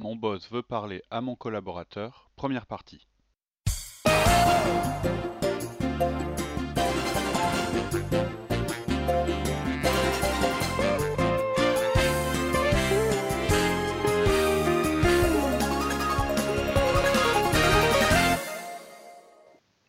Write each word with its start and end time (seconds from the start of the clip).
mon 0.00 0.16
boss 0.16 0.50
veut 0.50 0.62
parler 0.62 1.02
à 1.10 1.20
mon 1.20 1.36
collaborateur, 1.36 2.30
première 2.34 2.64
partie. 2.64 3.06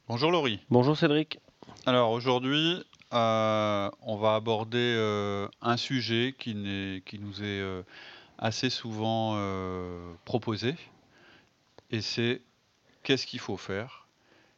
Bonjour 0.09 0.29
Laurie. 0.29 0.59
Bonjour 0.69 0.97
Cédric. 0.97 1.39
Alors 1.85 2.11
aujourd'hui, 2.11 2.83
euh, 3.13 3.89
on 4.01 4.17
va 4.17 4.35
aborder 4.35 4.77
euh, 4.97 5.47
un 5.61 5.77
sujet 5.77 6.35
qui, 6.37 6.53
qui 7.05 7.17
nous 7.17 7.41
est 7.41 7.61
euh, 7.61 7.81
assez 8.41 8.71
souvent 8.71 9.35
euh, 9.35 10.13
proposé. 10.25 10.75
Et 11.91 12.01
c'est 12.01 12.41
qu'est-ce 13.03 13.27
qu'il 13.27 13.39
faut 13.39 13.57
faire? 13.57 14.07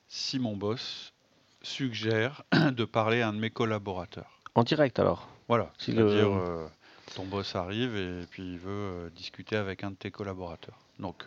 Si 0.07 0.39
mon 0.39 0.55
boss 0.55 1.13
suggère 1.61 2.43
de 2.71 2.85
parler 2.85 3.21
à 3.21 3.27
un 3.27 3.33
de 3.33 3.39
mes 3.39 3.49
collaborateurs. 3.49 4.39
En 4.55 4.63
direct 4.63 4.97
alors? 4.99 5.27
Voilà, 5.49 5.71
c'est-à-dire 5.77 6.31
euh, 6.31 6.67
ton 7.15 7.25
boss 7.25 7.55
arrive 7.55 7.95
et 7.97 8.25
puis 8.29 8.53
il 8.53 8.59
veut 8.59 8.71
euh, 8.71 9.09
discuter 9.09 9.57
avec 9.57 9.83
un 9.83 9.91
de 9.91 9.95
tes 9.95 10.09
collaborateurs. 10.11 10.77
Donc 10.99 11.25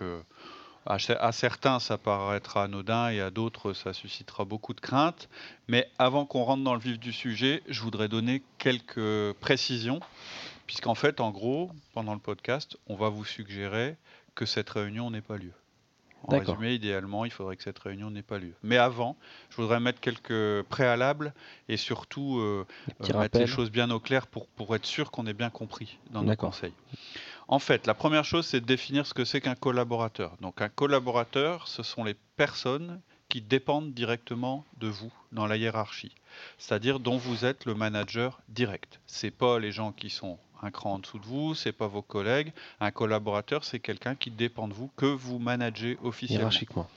à, 0.86 1.32
certains 1.32 1.80
ça 1.80 1.98
paraîtra 1.98 2.64
anodin 2.64 3.10
et 3.10 3.20
à 3.20 3.30
d'autres 3.30 3.72
ça 3.72 3.92
suscitera 3.92 4.44
beaucoup 4.44 4.72
de 4.72 4.80
craintes. 4.80 5.28
Mais 5.68 5.90
avant 5.98 6.24
qu'on 6.24 6.44
rentre 6.44 6.64
dans 6.64 6.74
le 6.74 6.80
vif 6.80 6.98
du 6.98 7.12
sujet, 7.12 7.62
je 7.68 7.82
voudrais 7.82 8.08
donner 8.08 8.42
quelques 8.58 9.34
précisions 9.40 10.00
Puisqu'en 10.66 10.94
fait, 10.94 11.20
en 11.20 11.30
gros, 11.30 11.70
pendant 11.92 12.14
le 12.14 12.20
podcast, 12.20 12.76
on 12.86 12.96
va 12.96 13.08
vous 13.08 13.24
suggérer 13.24 13.96
que 14.34 14.46
cette 14.46 14.70
réunion 14.70 15.10
n'ait 15.10 15.20
pas 15.20 15.36
lieu. 15.36 15.52
En 16.24 16.38
résumé, 16.38 16.74
idéalement, 16.74 17.24
il 17.24 17.30
faudrait 17.30 17.56
que 17.56 17.62
cette 17.62 17.78
réunion 17.78 18.10
n'ait 18.10 18.22
pas 18.22 18.38
lieu. 18.38 18.54
Mais 18.62 18.76
avant, 18.76 19.16
je 19.50 19.56
voudrais 19.56 19.78
mettre 19.78 20.00
quelques 20.00 20.62
préalables 20.64 21.32
et 21.68 21.76
surtout 21.76 22.38
euh, 22.38 22.66
euh, 23.08 23.18
mettre 23.18 23.38
les 23.38 23.46
choses 23.46 23.70
bien 23.70 23.90
au 23.90 24.00
clair 24.00 24.26
pour, 24.26 24.48
pour 24.48 24.74
être 24.74 24.86
sûr 24.86 25.10
qu'on 25.10 25.26
ait 25.26 25.34
bien 25.34 25.50
compris 25.50 25.98
dans 26.10 26.22
nos 26.22 26.34
conseils. 26.34 26.72
En 27.48 27.60
fait, 27.60 27.86
la 27.86 27.94
première 27.94 28.24
chose, 28.24 28.44
c'est 28.44 28.60
de 28.60 28.66
définir 28.66 29.06
ce 29.06 29.14
que 29.14 29.24
c'est 29.24 29.40
qu'un 29.40 29.54
collaborateur. 29.54 30.36
Donc 30.40 30.60
un 30.60 30.68
collaborateur, 30.68 31.68
ce 31.68 31.84
sont 31.84 32.02
les 32.02 32.16
personnes 32.36 33.00
qui 33.28 33.40
dépendent 33.40 33.92
directement 33.92 34.64
de 34.78 34.88
vous 34.88 35.12
dans 35.32 35.46
la 35.46 35.56
hiérarchie, 35.56 36.14
c'est-à-dire 36.58 37.00
dont 37.00 37.16
vous 37.16 37.44
êtes 37.44 37.64
le 37.64 37.74
manager 37.74 38.40
direct. 38.48 39.00
C'est 39.06 39.30
pas 39.30 39.58
les 39.58 39.72
gens 39.72 39.92
qui 39.92 40.10
sont 40.10 40.38
un 40.62 40.70
cran 40.70 40.94
en 40.94 40.98
dessous 40.98 41.18
de 41.18 41.26
vous, 41.26 41.54
c'est 41.54 41.72
pas 41.72 41.86
vos 41.86 42.02
collègues. 42.02 42.52
Un 42.80 42.90
collaborateur, 42.90 43.64
c'est 43.64 43.80
quelqu'un 43.80 44.14
qui 44.14 44.30
dépend 44.30 44.68
de 44.68 44.74
vous, 44.74 44.90
que 44.96 45.06
vous 45.06 45.38
managez 45.38 45.98
officiellement. 46.02 46.48
Hiérarchiquement. 46.48 46.88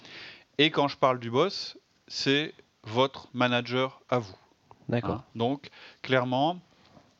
Et 0.57 0.71
quand 0.71 0.87
je 0.87 0.97
parle 0.97 1.19
du 1.19 1.31
boss, 1.31 1.77
c'est 2.07 2.53
votre 2.83 3.29
manager 3.33 4.01
à 4.09 4.19
vous. 4.19 4.35
D'accord. 4.87 5.15
Hein. 5.15 5.23
Donc, 5.35 5.69
clairement, 6.01 6.59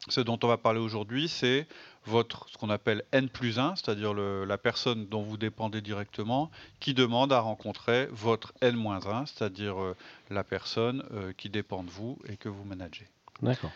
ce 0.08 0.22
dont 0.22 0.40
on 0.44 0.48
va 0.48 0.58
parler 0.58 0.80
aujourd'hui, 0.80 1.28
c'est 1.28 1.68
votre 2.06 2.48
ce 2.50 2.58
qu'on 2.58 2.70
appelle 2.70 3.04
N 3.12 3.30
plus 3.30 3.60
1, 3.60 3.76
c'est-à-dire 3.76 4.14
la 4.14 4.58
personne 4.58 5.06
dont 5.08 5.22
vous 5.22 5.38
dépendez 5.38 5.82
directement, 5.82 6.50
qui 6.80 6.94
demande 6.94 7.32
à 7.32 7.40
rencontrer 7.40 8.08
votre 8.12 8.54
N 8.62 8.76
moins 8.76 9.06
1, 9.06 9.26
c'est-à-dire 9.28 9.82
euh, 9.82 9.96
la 10.30 10.44
personne 10.44 11.04
euh, 11.12 11.34
qui 11.38 11.50
dépend 11.50 11.84
de 11.84 11.90
vous 11.90 12.18
et 12.28 12.38
que 12.38 12.50
vous 12.50 12.64
managez. 12.64 13.08
D'accord. 13.42 13.72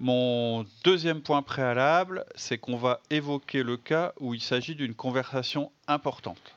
Mon 0.00 0.66
deuxième 0.82 1.22
point 1.22 1.42
préalable, 1.42 2.24
c'est 2.34 2.58
qu'on 2.58 2.76
va 2.76 3.00
évoquer 3.10 3.62
le 3.62 3.76
cas 3.76 4.12
où 4.18 4.34
il 4.34 4.40
s'agit 4.40 4.74
d'une 4.74 4.94
conversation 4.94 5.70
importante. 5.86 6.56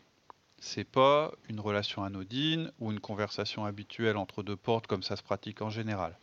C'est 0.60 0.84
pas 0.84 1.32
une 1.48 1.60
relation 1.60 2.04
anodine 2.04 2.72
ou 2.80 2.92
une 2.92 3.00
conversation 3.00 3.66
habituelle 3.66 4.18
entre 4.18 4.42
deux 4.42 4.56
portes 4.56 4.88
comme 4.88 5.04
ça 5.04 5.16
se 5.16 5.22
pratique 5.22 5.62
en 5.62 5.70
général. 5.70 6.18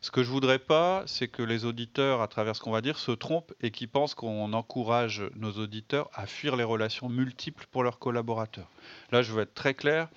Ce 0.00 0.10
que 0.10 0.24
je 0.24 0.30
voudrais 0.30 0.58
pas, 0.58 1.04
c'est 1.06 1.28
que 1.28 1.42
les 1.42 1.64
auditeurs, 1.64 2.20
à 2.20 2.28
travers 2.28 2.56
ce 2.56 2.60
qu'on 2.60 2.72
va 2.72 2.80
dire, 2.80 2.98
se 2.98 3.12
trompent 3.12 3.54
et 3.60 3.70
qu'ils 3.70 3.88
pensent 3.88 4.14
qu'on 4.14 4.52
encourage 4.52 5.22
nos 5.36 5.52
auditeurs 5.52 6.10
à 6.14 6.26
fuir 6.26 6.56
les 6.56 6.64
relations 6.64 7.08
multiples 7.08 7.66
pour 7.70 7.84
leurs 7.84 8.00
collaborateurs. 8.00 8.68
Là, 9.12 9.22
je 9.22 9.32
veux 9.32 9.42
être 9.42 9.54
très 9.54 9.74
clair 9.74 10.08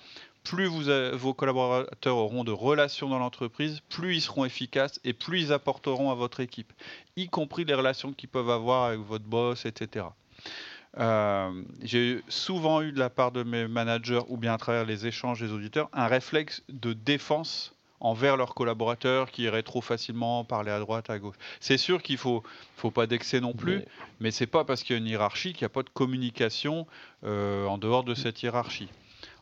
plus 0.44 0.66
vos 0.66 1.34
collaborateurs 1.34 2.16
auront 2.16 2.44
de 2.44 2.52
relations 2.52 3.08
dans 3.08 3.18
l'entreprise, 3.18 3.80
plus 3.88 4.16
ils 4.16 4.20
seront 4.20 4.44
efficaces 4.44 5.00
et 5.04 5.12
plus 5.12 5.40
ils 5.42 5.52
apporteront 5.52 6.10
à 6.10 6.14
votre 6.14 6.40
équipe, 6.40 6.72
y 7.16 7.28
compris 7.28 7.64
les 7.64 7.74
relations 7.74 8.12
qu'ils 8.12 8.28
peuvent 8.28 8.50
avoir 8.50 8.86
avec 8.86 9.00
votre 9.00 9.24
boss, 9.24 9.66
etc. 9.66 10.06
Euh, 10.98 11.62
j'ai 11.82 12.20
souvent 12.28 12.82
eu 12.82 12.90
de 12.90 12.98
la 12.98 13.10
part 13.10 13.30
de 13.30 13.44
mes 13.44 13.68
managers 13.68 14.22
ou 14.28 14.36
bien 14.36 14.54
à 14.54 14.58
travers 14.58 14.84
les 14.84 15.06
échanges 15.06 15.40
des 15.40 15.52
auditeurs 15.52 15.88
un 15.92 16.08
réflexe 16.08 16.64
de 16.68 16.92
défense 16.92 17.72
envers 18.00 18.36
leurs 18.36 18.54
collaborateurs 18.54 19.30
qui 19.30 19.42
iraient 19.42 19.62
trop 19.62 19.82
facilement 19.82 20.42
parler 20.42 20.70
à 20.70 20.80
droite, 20.80 21.10
à 21.10 21.18
gauche. 21.18 21.36
C'est 21.60 21.76
sûr 21.76 22.02
qu'il 22.02 22.16
faut, 22.16 22.42
faut 22.76 22.90
pas 22.90 23.06
d'excès 23.06 23.40
non 23.40 23.52
plus, 23.52 23.84
mais, 24.20 24.30
ce 24.30 24.38
c'est 24.38 24.46
pas 24.46 24.64
parce 24.64 24.82
qu'il 24.82 24.96
y 24.96 24.98
a 24.98 25.02
une 25.02 25.06
hiérarchie 25.06 25.52
qu'il 25.52 25.64
n'y 25.64 25.66
a 25.66 25.74
pas 25.74 25.82
de 25.82 25.90
communication 25.90 26.86
euh, 27.24 27.66
en 27.66 27.76
dehors 27.78 28.02
de 28.02 28.14
cette 28.14 28.42
hiérarchie 28.42 28.88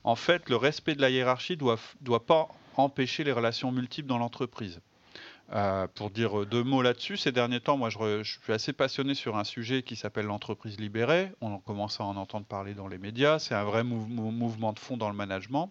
en 0.08 0.16
fait, 0.16 0.48
le 0.48 0.56
respect 0.56 0.94
de 0.94 1.02
la 1.02 1.10
hiérarchie 1.10 1.52
ne 1.52 1.76
doit, 2.00 2.24
pas 2.24 2.48
empêcher 2.78 3.24
les 3.24 3.32
relations 3.32 3.70
multiples 3.70 4.08
dans 4.08 4.16
l'entreprise. 4.16 4.80
Euh, 5.52 5.86
pour 5.94 6.08
dire 6.08 6.46
deux 6.46 6.62
mots 6.62 6.80
là-dessus, 6.80 7.18
ces 7.18 7.30
derniers 7.30 7.60
temps, 7.60 7.76
moi 7.76 7.90
je, 7.90 8.22
suis 8.22 8.52
assez 8.54 8.72
passionné 8.72 9.14
sur 9.14 9.36
un 9.36 9.44
sujet 9.44 9.82
qui 9.82 9.96
s'appelle 9.96 10.24
l'entreprise 10.24 10.80
libérée. 10.80 11.30
On 11.42 11.58
commence 11.58 12.00
à 12.00 12.04
en 12.04 12.16
entendre 12.16 12.46
parler 12.46 12.72
dans 12.72 12.88
les 12.88 12.96
médias. 12.96 13.38
C'est 13.38 13.54
un 13.54 13.64
vrai 13.64 13.84
mouvement 13.84 14.72
de 14.72 14.78
fond 14.78 14.96
dans 14.96 15.10
le 15.10 15.14
management. 15.14 15.68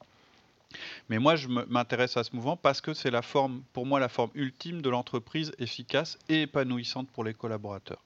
Mais 1.09 1.17
moi, 1.17 1.35
je 1.35 1.47
m'intéresse 1.47 2.15
à 2.15 2.23
ce 2.23 2.35
mouvement 2.35 2.57
parce 2.57 2.79
que 2.79 2.93
c'est 2.93 3.09
la 3.09 3.23
forme, 3.23 3.63
pour 3.73 3.87
moi, 3.87 3.99
la 3.99 4.09
forme 4.09 4.29
ultime 4.35 4.83
de 4.83 4.89
l'entreprise 4.91 5.51
efficace 5.57 6.19
et 6.29 6.43
épanouissante 6.43 7.09
pour 7.09 7.23
les 7.23 7.33
collaborateurs. 7.33 8.03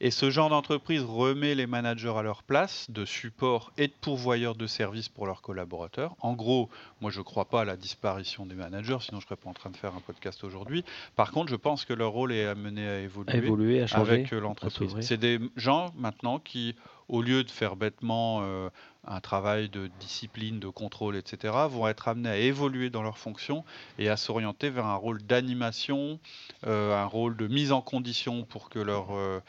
Et 0.00 0.10
ce 0.10 0.30
genre 0.30 0.50
d'entreprise 0.50 1.02
remet 1.02 1.54
les 1.54 1.66
managers 1.66 2.12
à 2.16 2.22
leur 2.22 2.42
place 2.42 2.90
de 2.90 3.04
support 3.04 3.72
et 3.78 3.88
de 3.88 3.92
pourvoyeurs 4.00 4.54
de 4.54 4.66
services 4.66 5.08
pour 5.08 5.26
leurs 5.26 5.42
collaborateurs. 5.42 6.14
En 6.20 6.34
gros, 6.34 6.68
moi 7.00 7.10
je 7.10 7.18
ne 7.18 7.24
crois 7.24 7.46
pas 7.46 7.62
à 7.62 7.64
la 7.64 7.76
disparition 7.76 8.46
des 8.46 8.54
managers, 8.54 8.98
sinon 9.00 9.20
je 9.20 9.24
ne 9.24 9.28
serais 9.28 9.36
pas 9.36 9.48
en 9.48 9.54
train 9.54 9.70
de 9.70 9.76
faire 9.76 9.94
un 9.94 10.00
podcast 10.00 10.44
aujourd'hui. 10.44 10.84
Par 11.14 11.32
contre, 11.32 11.50
je 11.50 11.56
pense 11.56 11.84
que 11.84 11.92
leur 11.92 12.10
rôle 12.10 12.32
est 12.32 12.46
amené 12.46 12.86
à 12.86 13.00
évoluer, 13.00 13.84
avec 13.92 14.30
l'entreprise. 14.30 14.94
C'est 15.00 15.16
des 15.16 15.40
gens 15.56 15.92
maintenant 15.96 16.38
qui, 16.38 16.74
au 17.08 17.22
lieu 17.22 17.44
de 17.44 17.50
faire 17.50 17.76
bêtement 17.76 18.40
euh, 18.42 18.68
un 19.04 19.20
travail 19.20 19.68
de 19.68 19.88
discipline, 20.00 20.58
de 20.58 20.68
contrôle, 20.68 21.16
etc., 21.16 21.54
vont 21.70 21.86
être 21.86 22.08
amenés 22.08 22.28
à 22.28 22.36
évoluer 22.36 22.90
dans 22.90 23.02
leurs 23.02 23.18
fonctions 23.18 23.64
et 23.98 24.08
à 24.08 24.16
s'orienter 24.16 24.70
vers 24.70 24.86
un 24.86 24.96
rôle 24.96 25.22
d'animation, 25.22 26.18
euh, 26.66 27.00
un 27.00 27.04
rôle 27.04 27.36
de 27.36 27.46
mise 27.46 27.70
en 27.70 27.80
condition 27.80 28.44
pour 28.44 28.68
que 28.68 28.80
leurs 28.80 29.14
euh, 29.14 29.40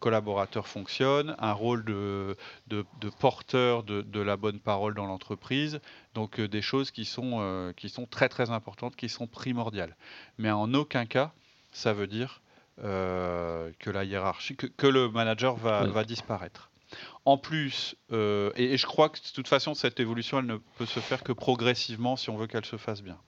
collaborateurs 0.00 0.66
fonctionnent, 0.66 1.36
un 1.38 1.52
rôle 1.52 1.84
de, 1.84 2.36
de, 2.68 2.84
porteur 3.20 3.82
de, 3.82 4.00
de, 4.00 4.20
la 4.20 4.38
bonne 4.38 4.60
parole 4.60 4.94
dans 4.94 5.06
l'entreprise. 5.06 5.80
Donc 6.14 6.40
des 6.40 6.62
choses 6.62 6.90
qui 6.90 7.04
sont, 7.04 7.72
qui 7.76 7.88
sont 7.88 8.06
très 8.06 8.28
très 8.28 8.50
importantes, 8.50 8.96
qui 8.96 9.08
sont 9.08 9.26
primordiales. 9.26 9.96
Mais 10.38 10.50
en 10.50 10.72
aucun 10.72 11.04
cas, 11.04 11.32
ça 11.72 11.92
veut 11.92 12.06
dire 12.06 12.40
que 12.78 13.90
la 13.90 14.04
hiérarchie, 14.04 14.56
que, 14.56 14.86
le 14.86 15.08
manager 15.08 15.56
va, 15.56 15.84
va 15.84 16.04
disparaître. 16.04 16.71
En 17.24 17.38
plus, 17.38 17.94
euh, 18.12 18.50
et, 18.56 18.76
je 18.76 18.86
crois 18.86 19.08
que 19.08 19.18
de 19.18 19.32
toute 19.34 19.48
façon, 19.48 19.74
cette 19.74 20.00
évolution, 20.00 20.42
ne 20.42 20.56
peut 20.78 20.86
se 20.86 21.00
faire 21.00 21.22
que 21.22 21.32
progressivement 21.32 22.16
si 22.16 22.30
on 22.30 22.36
veut 22.36 22.46
qu'elle 22.46 22.64
se 22.64 22.76
fasse 22.76 23.02
bien. 23.02 23.18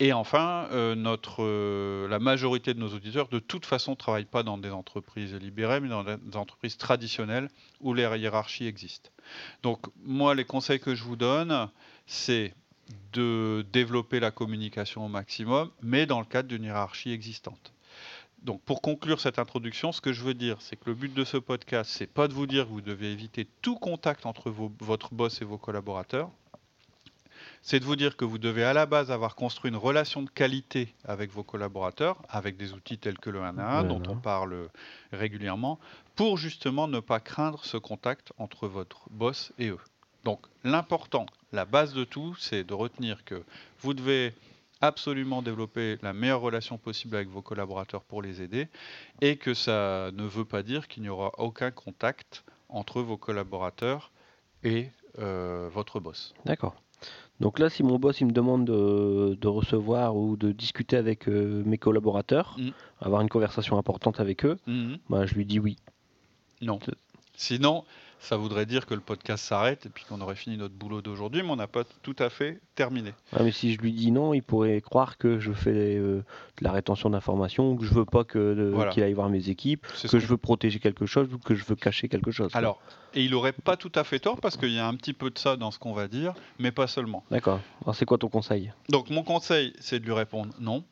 Et 0.00 0.12
enfin, 0.12 0.68
euh, 0.70 1.16
euh, 1.40 2.06
la 2.06 2.20
majorité 2.20 2.72
de 2.72 2.78
nos 2.78 2.94
auditeurs, 2.94 3.26
de 3.28 3.40
toute 3.40 3.66
façon, 3.66 3.92
ne 3.92 3.96
travaillent 3.96 4.24
pas 4.24 4.44
dans 4.44 4.56
des 4.56 4.70
entreprises 4.70 5.34
libérées, 5.34 5.80
mais 5.80 5.88
dans 5.88 6.04
des 6.04 6.36
entreprises 6.36 6.76
traditionnelles 6.76 7.48
où 7.80 7.94
les 7.94 8.04
hiérarchies 8.18 8.66
existent. 8.66 9.10
Donc, 9.64 9.80
moi, 10.04 10.36
les 10.36 10.44
conseils 10.44 10.78
que 10.78 10.94
je 10.94 11.02
vous 11.02 11.16
donne, 11.16 11.68
c'est 12.06 12.54
de 13.12 13.66
développer 13.72 14.20
la 14.20 14.30
communication 14.30 15.04
au 15.04 15.08
maximum, 15.08 15.70
mais 15.82 16.06
dans 16.06 16.20
le 16.20 16.26
cadre 16.26 16.48
d'une 16.48 16.62
hiérarchie 16.62 17.10
existante 17.10 17.72
Donc 18.42 18.62
pour 18.62 18.80
conclure 18.82 19.20
cette 19.20 19.38
introduction, 19.38 19.92
ce 19.92 20.00
que 20.00 20.12
je 20.12 20.22
veux 20.22 20.34
dire, 20.34 20.56
c'est 20.60 20.76
que 20.76 20.84
le 20.86 20.94
but 20.94 21.12
de 21.12 21.24
ce 21.24 21.36
podcast, 21.36 21.90
c'est 21.92 22.06
pas 22.06 22.28
de 22.28 22.32
vous 22.34 22.46
dire 22.46 22.64
que 22.66 22.70
vous 22.70 22.80
devez 22.80 23.10
éviter 23.12 23.46
tout 23.62 23.76
contact 23.76 24.26
entre 24.26 24.50
vos- 24.50 24.72
votre 24.80 25.12
boss 25.14 25.42
et 25.42 25.44
vos 25.44 25.58
collaborateurs. 25.58 26.30
C'est 27.62 27.80
de 27.80 27.84
vous 27.84 27.96
dire 27.96 28.16
que 28.16 28.24
vous 28.24 28.38
devez 28.38 28.64
à 28.64 28.72
la 28.72 28.86
base 28.86 29.10
avoir 29.10 29.34
construit 29.34 29.70
une 29.70 29.76
relation 29.76 30.22
de 30.22 30.30
qualité 30.30 30.94
avec 31.04 31.30
vos 31.32 31.42
collaborateurs, 31.42 32.16
avec 32.28 32.56
des 32.56 32.72
outils 32.72 32.98
tels 32.98 33.18
que 33.18 33.30
le 33.30 33.42
1 33.42 33.58
à 33.58 33.78
1 33.80 33.84
dont 33.84 34.02
on 34.08 34.16
parle 34.16 34.68
régulièrement, 35.12 35.78
pour 36.14 36.36
justement 36.38 36.88
ne 36.88 37.00
pas 37.00 37.20
craindre 37.20 37.64
ce 37.64 37.76
contact 37.76 38.32
entre 38.38 38.68
votre 38.68 39.02
boss 39.10 39.52
et 39.58 39.68
eux. 39.68 39.78
Donc 40.24 40.40
l'important, 40.64 41.26
la 41.52 41.64
base 41.64 41.92
de 41.94 42.04
tout, 42.04 42.34
c'est 42.36 42.64
de 42.64 42.74
retenir 42.74 43.24
que 43.24 43.42
vous 43.80 43.94
devez 43.94 44.32
absolument 44.80 45.42
développer 45.42 45.98
la 46.02 46.12
meilleure 46.12 46.40
relation 46.40 46.78
possible 46.78 47.16
avec 47.16 47.28
vos 47.28 47.42
collaborateurs 47.42 48.02
pour 48.02 48.22
les 48.22 48.42
aider 48.42 48.68
et 49.20 49.36
que 49.36 49.54
ça 49.54 50.10
ne 50.12 50.24
veut 50.24 50.44
pas 50.44 50.62
dire 50.62 50.88
qu'il 50.88 51.02
n'y 51.02 51.08
aura 51.08 51.32
aucun 51.38 51.70
contact 51.70 52.44
entre 52.68 53.02
vos 53.02 53.16
collaborateurs 53.16 54.12
et 54.62 54.88
euh, 55.18 55.68
votre 55.72 56.00
boss. 56.00 56.34
D'accord. 56.44 56.74
Donc 57.40 57.60
là, 57.60 57.70
si 57.70 57.82
mon 57.84 57.98
boss 57.98 58.20
il 58.20 58.26
me 58.26 58.32
demande 58.32 58.64
de, 58.64 59.38
de 59.40 59.48
recevoir 59.48 60.16
ou 60.16 60.36
de 60.36 60.50
discuter 60.50 60.96
avec 60.96 61.28
euh, 61.28 61.62
mes 61.64 61.78
collaborateurs, 61.78 62.56
Mm. 62.58 62.70
avoir 63.00 63.20
une 63.20 63.28
conversation 63.28 63.78
importante 63.78 64.18
avec 64.20 64.44
eux, 64.44 64.58
bah, 65.08 65.24
je 65.26 65.34
lui 65.34 65.44
dis 65.44 65.60
oui. 65.60 65.76
Non. 66.60 66.80
Sinon, 67.36 67.84
ça 68.20 68.36
voudrait 68.36 68.66
dire 68.66 68.84
que 68.86 68.94
le 68.94 69.00
podcast 69.00 69.44
s'arrête 69.44 69.86
et 69.86 69.88
puis 69.88 70.04
qu'on 70.08 70.20
aurait 70.20 70.34
fini 70.34 70.56
notre 70.56 70.74
boulot 70.74 71.00
d'aujourd'hui, 71.02 71.42
mais 71.42 71.50
on 71.50 71.56
n'a 71.56 71.66
pas 71.68 71.84
tout 72.02 72.16
à 72.18 72.28
fait 72.30 72.60
terminé. 72.74 73.12
Ah, 73.32 73.42
mais 73.42 73.52
si 73.52 73.72
je 73.72 73.78
lui 73.80 73.92
dis 73.92 74.10
non, 74.10 74.34
il 74.34 74.42
pourrait 74.42 74.80
croire 74.80 75.18
que 75.18 75.38
je 75.38 75.52
fais 75.52 75.96
euh, 75.96 76.24
de 76.58 76.64
la 76.64 76.72
rétention 76.72 77.10
d'informations, 77.10 77.76
que 77.76 77.84
je 77.84 77.94
veux 77.94 78.04
pas 78.04 78.24
que 78.24 78.54
de- 78.54 78.70
Voilà. 78.74 78.90
qu'il 78.92 79.02
aille 79.02 79.12
voir 79.12 79.28
mes 79.28 79.48
équipes, 79.48 79.86
ce 79.94 80.06
que 80.08 80.18
je 80.18 80.26
veux 80.26 80.36
protéger 80.36 80.78
quelque 80.78 81.06
chose 81.06 81.32
ou 81.32 81.38
que 81.38 81.54
je 81.54 81.64
veux 81.64 81.76
cacher 81.76 82.08
quelque 82.08 82.30
chose. 82.30 82.50
quoi. 82.52 82.58
Alors, 82.58 82.80
et 83.14 83.22
il 83.24 83.34
aurait 83.34 83.52
pas 83.52 83.76
tout 83.76 83.92
à 83.94 84.04
fait 84.04 84.18
tort 84.18 84.40
parce 84.40 84.56
qu'il 84.56 84.72
y 84.72 84.78
a 84.78 84.86
un 84.86 84.94
petit 84.94 85.12
peu 85.14 85.30
de 85.30 85.38
ça 85.38 85.56
dans 85.56 85.70
ce 85.70 85.78
qu'on 85.78 85.92
va 85.92 86.08
dire, 86.08 86.34
mais 86.58 86.72
pas 86.72 86.86
seulement. 86.86 87.24
D'accord. 87.30 87.60
Alors 87.82 87.94
c'est 87.94 88.04
quoi 88.04 88.18
ton 88.18 88.28
conseil? 88.28 88.72
Donc 88.90 89.10
mon 89.10 89.22
conseil, 89.22 89.72
c'est 89.80 90.00
de 90.00 90.04
lui 90.04 90.12
répondre 90.12 90.52
non 90.60 90.84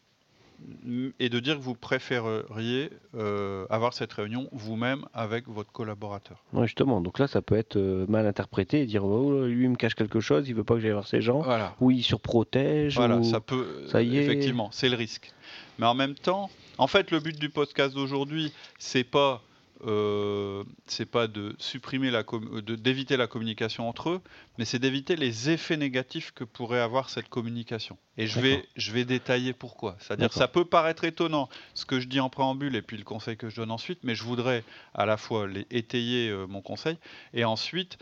et 1.19 1.29
de 1.29 1.41
dire 1.41 1.57
que 1.57 1.63
vous 1.63 1.75
préféreriez 1.75 2.91
euh, 3.17 3.67
avoir 3.71 3.93
cette 3.93 4.13
réunion 4.13 4.49
vous-même 4.53 5.05
avec 5.15 5.49
votre 5.49 5.71
collaborateur. 5.73 6.43
Ouais, 6.53 6.67
Justement, 6.67 7.01
donc 7.01 7.19
là 7.19 7.27
ça 7.27 7.43
peut 7.43 7.57
être 7.57 7.77
euh, 7.77 8.07
mal 8.09 8.27
interprété 8.27 8.81
et 8.83 8.87
dire 8.87 9.05
oh, 9.05 9.45
lui 9.47 9.65
il 9.65 9.71
me 9.71 9.77
cache 9.77 9.95
quelque 9.95 10.21
chose, 10.21 10.49
il 10.49 10.55
veut 10.55 10.65
pas 10.65 10.75
que 10.75 10.81
j'aille 10.81 10.93
voir 10.93 11.07
ces 11.07 11.21
gens, 11.21 11.41
Voilà. 11.43 11.75
ou 11.81 11.91
il 11.91 12.03
surprotège. 12.03 12.97
Voilà, 12.97 13.17
ou- 13.19 13.25
ça 13.25 13.41
peut. 13.41 13.85
ça 13.89 14.03
y 14.03 14.17
est. 14.17 14.25
Effectivement, 14.25 14.69
c'est 14.73 14.89
le 14.89 14.97
risque. 14.97 15.33
Mais 15.79 15.87
en 15.87 15.95
même 15.95 16.15
temps, 16.15 16.49
en 16.79 16.87
fait, 16.87 17.11
le 17.11 17.21
but 17.21 17.39
du 17.39 17.49
podcast 17.51 17.95
d'aujourd'hui, 17.95 18.53
c'est 18.79 19.05
pas. 19.05 19.43
Euh, 19.85 20.65
c'est 20.87 21.07
pas 21.11 21.27
de 21.27 21.55
supprimer 21.59 22.11
la 22.11 22.23
de- 22.23 22.77
d'éviter 22.77 23.17
la 23.17 23.27
communication 23.27 23.89
entre 23.89 24.11
eux, 24.11 24.21
mais 24.59 24.65
c'est 24.65 24.79
d'éviter 24.79 25.17
les 25.17 25.51
effets 25.51 25.77
négatifs 25.77 26.33
que 26.33 26.45
pourrait 26.45 26.81
avoir 26.81 27.11
cette 27.11 27.29
communication. 27.29 27.99
Et 28.17 28.27
je 28.27 28.41
vais, 28.41 28.65
je 28.77 28.93
vais 28.93 29.05
détailler 29.05 29.53
pourquoi. 29.53 29.97
C'est-à-dire, 30.01 30.33
ça 30.33 30.49
peut 30.49 30.65
paraître 30.65 31.05
étonnant 31.05 31.49
ce 31.75 31.85
que 31.85 32.01
je 32.01 32.09
dis 32.09 32.21
en 32.21 32.31
préambule 32.31 32.75
et 32.77 32.83
puis 32.83 32.97
le 32.97 33.05
conseil 33.05 33.37
que 33.37 33.49
je 33.51 33.57
donne 33.57 33.71
ensuite, 33.71 33.99
mais 34.03 34.15
je 34.15 34.25
voudrais 34.25 34.65
à 34.95 35.05
la 35.05 35.17
fois 35.17 35.47
les 35.47 35.67
étayer 35.71 36.31
euh, 36.31 36.47
mon 36.47 36.63
conseil 36.63 36.97
et 37.35 37.45
ensuite 37.45 37.99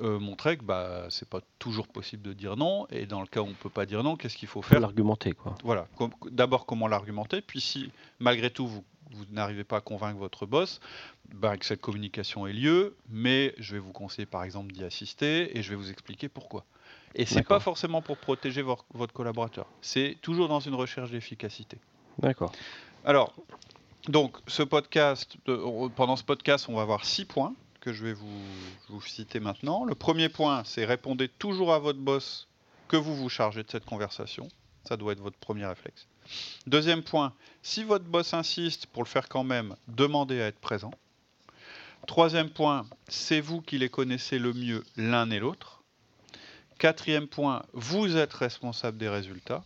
euh, 0.00 0.18
montrer 0.20 0.56
que 0.56 0.62
bah, 0.62 1.06
c'est 1.10 1.28
pas 1.28 1.40
toujours 1.58 1.88
possible 1.88 2.22
de 2.22 2.32
dire 2.32 2.56
non. 2.56 2.86
Et 2.90 3.04
dans 3.04 3.20
le 3.20 3.26
cas 3.26 3.40
où 3.40 3.46
on 3.46 3.52
peut 3.54 3.68
pas 3.68 3.84
dire 3.84 4.02
non, 4.04 4.16
qu'est-ce 4.16 4.36
qu'il 4.36 4.48
faut 4.48 4.62
faire? 4.62 4.78
l'argumenter 4.80 5.32
quoi. 5.32 5.56
voilà, 5.64 5.88
d'abord 6.30 6.66
comment 6.66 6.86
l'argumenter, 6.86 7.40
puis 7.42 7.60
si 7.60 7.90
malgré 8.20 8.48
tout 8.50 8.66
vous, 8.66 8.84
vous 9.12 9.24
n'arrivez 9.30 9.64
pas 9.64 9.78
à 9.78 9.80
convaincre 9.80 10.18
votre 10.18 10.46
boss, 10.46 10.80
ben, 11.34 11.56
que 11.56 11.64
cette 11.64 11.80
communication 11.80 12.46
ait 12.46 12.52
lieu, 12.52 12.96
mais 13.08 13.54
je 13.58 13.74
vais 13.74 13.78
vous 13.78 13.92
conseiller 13.92 14.26
par 14.26 14.44
exemple 14.44 14.72
d'y 14.72 14.84
assister 14.84 15.56
et 15.56 15.62
je 15.62 15.70
vais 15.70 15.76
vous 15.76 15.90
expliquer 15.90 16.28
pourquoi. 16.28 16.64
Et 17.14 17.26
c'est 17.26 17.42
pas 17.42 17.60
forcément 17.60 18.02
pour 18.02 18.18
protéger 18.18 18.62
votre 18.62 19.12
collaborateur, 19.12 19.66
c'est 19.80 20.16
toujours 20.20 20.48
dans 20.48 20.60
une 20.60 20.74
recherche 20.74 21.10
d'efficacité. 21.10 21.78
D'accord. 22.18 22.52
Alors, 23.04 23.32
donc 24.08 24.36
ce 24.46 24.62
podcast, 24.62 25.36
pendant 25.96 26.16
ce 26.16 26.24
podcast, 26.24 26.66
on 26.68 26.74
va 26.74 26.82
avoir 26.82 27.04
six 27.04 27.24
points 27.24 27.54
que 27.80 27.92
je 27.92 28.04
vais 28.04 28.12
vous, 28.12 28.42
vous 28.88 29.00
citer 29.00 29.40
maintenant. 29.40 29.84
Le 29.84 29.94
premier 29.94 30.28
point, 30.28 30.62
c'est 30.64 30.84
répondez 30.84 31.28
toujours 31.28 31.72
à 31.72 31.78
votre 31.78 31.98
boss 31.98 32.48
que 32.88 32.96
vous 32.96 33.14
vous 33.14 33.28
chargez 33.28 33.62
de 33.62 33.70
cette 33.70 33.84
conversation. 33.84 34.48
Ça 34.84 34.96
doit 34.96 35.12
être 35.12 35.20
votre 35.20 35.38
premier 35.38 35.66
réflexe. 35.66 36.06
Deuxième 36.66 37.02
point, 37.02 37.32
si 37.62 37.84
votre 37.84 38.04
boss 38.04 38.34
insiste 38.34 38.86
pour 38.86 39.02
le 39.02 39.08
faire 39.08 39.28
quand 39.28 39.44
même, 39.44 39.74
demandez 39.88 40.40
à 40.40 40.46
être 40.46 40.60
présent. 40.60 40.92
Troisième 42.06 42.50
point, 42.50 42.86
c'est 43.08 43.40
vous 43.40 43.60
qui 43.60 43.78
les 43.78 43.88
connaissez 43.88 44.38
le 44.38 44.52
mieux 44.52 44.84
l'un 44.96 45.30
et 45.30 45.38
l'autre. 45.38 45.82
Quatrième 46.78 47.26
point, 47.26 47.64
vous 47.72 48.16
êtes 48.16 48.32
responsable 48.32 48.98
des 48.98 49.08
résultats. 49.08 49.64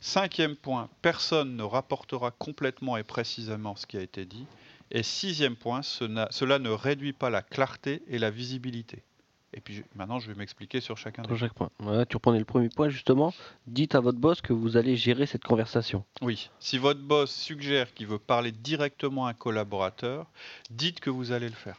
Cinquième 0.00 0.56
point, 0.56 0.88
personne 1.02 1.56
ne 1.56 1.62
rapportera 1.62 2.30
complètement 2.30 2.96
et 2.96 3.04
précisément 3.04 3.76
ce 3.76 3.86
qui 3.86 3.98
a 3.98 4.02
été 4.02 4.24
dit. 4.24 4.46
Et 4.90 5.02
sixième 5.02 5.54
point, 5.54 5.82
cela 5.82 6.58
ne 6.58 6.70
réduit 6.70 7.12
pas 7.12 7.30
la 7.30 7.42
clarté 7.42 8.02
et 8.08 8.18
la 8.18 8.30
visibilité. 8.30 9.04
Et 9.52 9.60
puis 9.60 9.74
je- 9.74 9.82
maintenant, 9.94 10.20
je 10.20 10.28
vais 10.30 10.36
m'expliquer 10.38 10.80
sur 10.80 10.96
chacun 10.96 11.22
des 11.22 11.28
Sur 11.28 11.38
chaque 11.38 11.54
point. 11.54 11.70
Tu 12.08 12.16
reprenais 12.16 12.38
le 12.38 12.44
premier 12.44 12.68
point 12.68 12.88
justement. 12.88 13.34
Dites 13.66 13.94
à 13.94 14.00
votre 14.00 14.18
boss 14.18 14.40
que 14.40 14.52
vous 14.52 14.76
allez 14.76 14.96
gérer 14.96 15.26
cette 15.26 15.42
conversation. 15.44 16.04
Oui, 16.22 16.50
si 16.60 16.78
votre 16.78 17.00
boss 17.00 17.32
suggère 17.34 17.92
qu'il 17.94 18.06
veut 18.06 18.18
parler 18.20 18.52
directement 18.52 19.26
à 19.26 19.30
un 19.30 19.34
collaborateur, 19.34 20.26
dites 20.70 21.00
que 21.00 21.10
vous 21.10 21.32
allez 21.32 21.48
le 21.48 21.54
faire. 21.54 21.78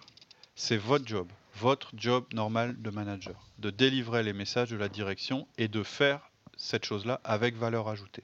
C'est 0.55 0.77
votre 0.77 1.07
job, 1.07 1.27
votre 1.55 1.91
job 1.95 2.25
normal 2.33 2.75
de 2.81 2.89
manager, 2.89 3.35
de 3.59 3.69
délivrer 3.69 4.21
les 4.23 4.33
messages 4.33 4.69
de 4.69 4.77
la 4.77 4.89
direction 4.89 5.47
et 5.57 5.67
de 5.67 5.81
faire 5.83 6.29
cette 6.57 6.85
chose-là 6.85 7.21
avec 7.23 7.55
valeur 7.55 7.87
ajoutée. 7.87 8.23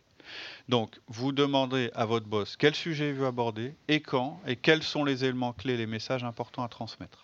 Donc, 0.67 1.00
vous 1.07 1.31
demandez 1.31 1.89
à 1.95 2.05
votre 2.05 2.27
boss 2.27 2.57
quel 2.57 2.75
sujet 2.75 3.09
il 3.11 3.15
veut 3.15 3.25
aborder 3.27 3.73
et 3.88 4.01
quand 4.01 4.41
et 4.45 4.57
quels 4.57 4.83
sont 4.83 5.05
les 5.05 5.23
éléments 5.23 5.53
clés, 5.53 5.77
les 5.77 5.88
messages 5.88 6.25
importants 6.25 6.63
à 6.63 6.67
transmettre. 6.67 7.23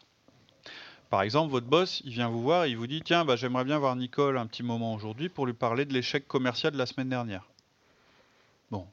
Par 1.13 1.21
exemple, 1.21 1.51
votre 1.51 1.67
boss, 1.67 2.01
il 2.05 2.11
vient 2.11 2.27
vous 2.27 2.41
voir 2.41 2.65
et 2.65 2.71
il 2.71 2.75
vous 2.75 2.87
dit 2.87 3.03
Tiens, 3.05 3.23
bah, 3.23 3.35
j'aimerais 3.35 3.65
bien 3.65 3.77
voir 3.77 3.95
Nicole 3.95 4.35
un 4.35 4.47
petit 4.47 4.63
moment 4.63 4.95
aujourd'hui 4.95 5.29
pour 5.29 5.45
lui 5.45 5.53
parler 5.53 5.85
de 5.85 5.93
l'échec 5.93 6.27
commercial 6.27 6.73
de 6.73 6.77
la 6.79 6.87
semaine 6.87 7.07
dernière. 7.09 7.43
Bon. 8.71 8.87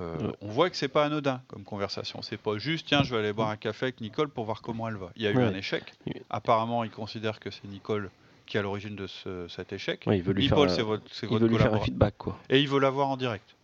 Euh, 0.00 0.16
Ouais. 0.18 0.34
On 0.42 0.48
voit 0.48 0.68
que 0.68 0.76
c'est 0.76 0.88
pas 0.88 1.04
anodin 1.04 1.40
comme 1.46 1.62
conversation. 1.62 2.22
C'est 2.22 2.38
pas 2.38 2.58
juste 2.58 2.88
Tiens, 2.88 3.04
je 3.04 3.14
vais 3.14 3.20
aller 3.20 3.32
boire 3.32 3.50
un 3.50 3.56
café 3.56 3.84
avec 3.86 4.00
Nicole 4.00 4.30
pour 4.30 4.46
voir 4.46 4.62
comment 4.62 4.88
elle 4.88 4.96
va. 4.96 5.12
Il 5.14 5.22
y 5.22 5.28
a 5.28 5.30
eu 5.30 5.36
Ouais. 5.36 5.44
un 5.44 5.54
échec. 5.54 5.94
Apparemment, 6.28 6.82
il 6.82 6.90
considère 6.90 7.38
que 7.38 7.52
c'est 7.52 7.68
Nicole 7.68 8.10
qui 8.46 8.56
est 8.56 8.60
à 8.60 8.64
l'origine 8.64 8.96
de 8.96 9.06
ce- 9.06 9.46
cet 9.46 9.72
échec. 9.72 10.02
Ouais, 10.08 10.18
il 10.18 10.24
veut 10.24 10.32
lui 10.32 10.42
Nicole, 10.42 10.66
faire, 10.66 10.74
c'est 10.74 10.82
un- 10.82 10.86
votre, 10.86 11.04
c'est 11.12 11.26
il 11.26 11.28
votre 11.28 11.44
veut 11.44 11.50
lui 11.50 11.58
faire 11.58 11.72
un 11.72 11.78
feedback 11.78 12.14
quoi. 12.18 12.36
Et 12.50 12.60
il 12.60 12.66
veut 12.68 12.80
l'avoir 12.80 13.10
en 13.10 13.16
direct. 13.16 13.54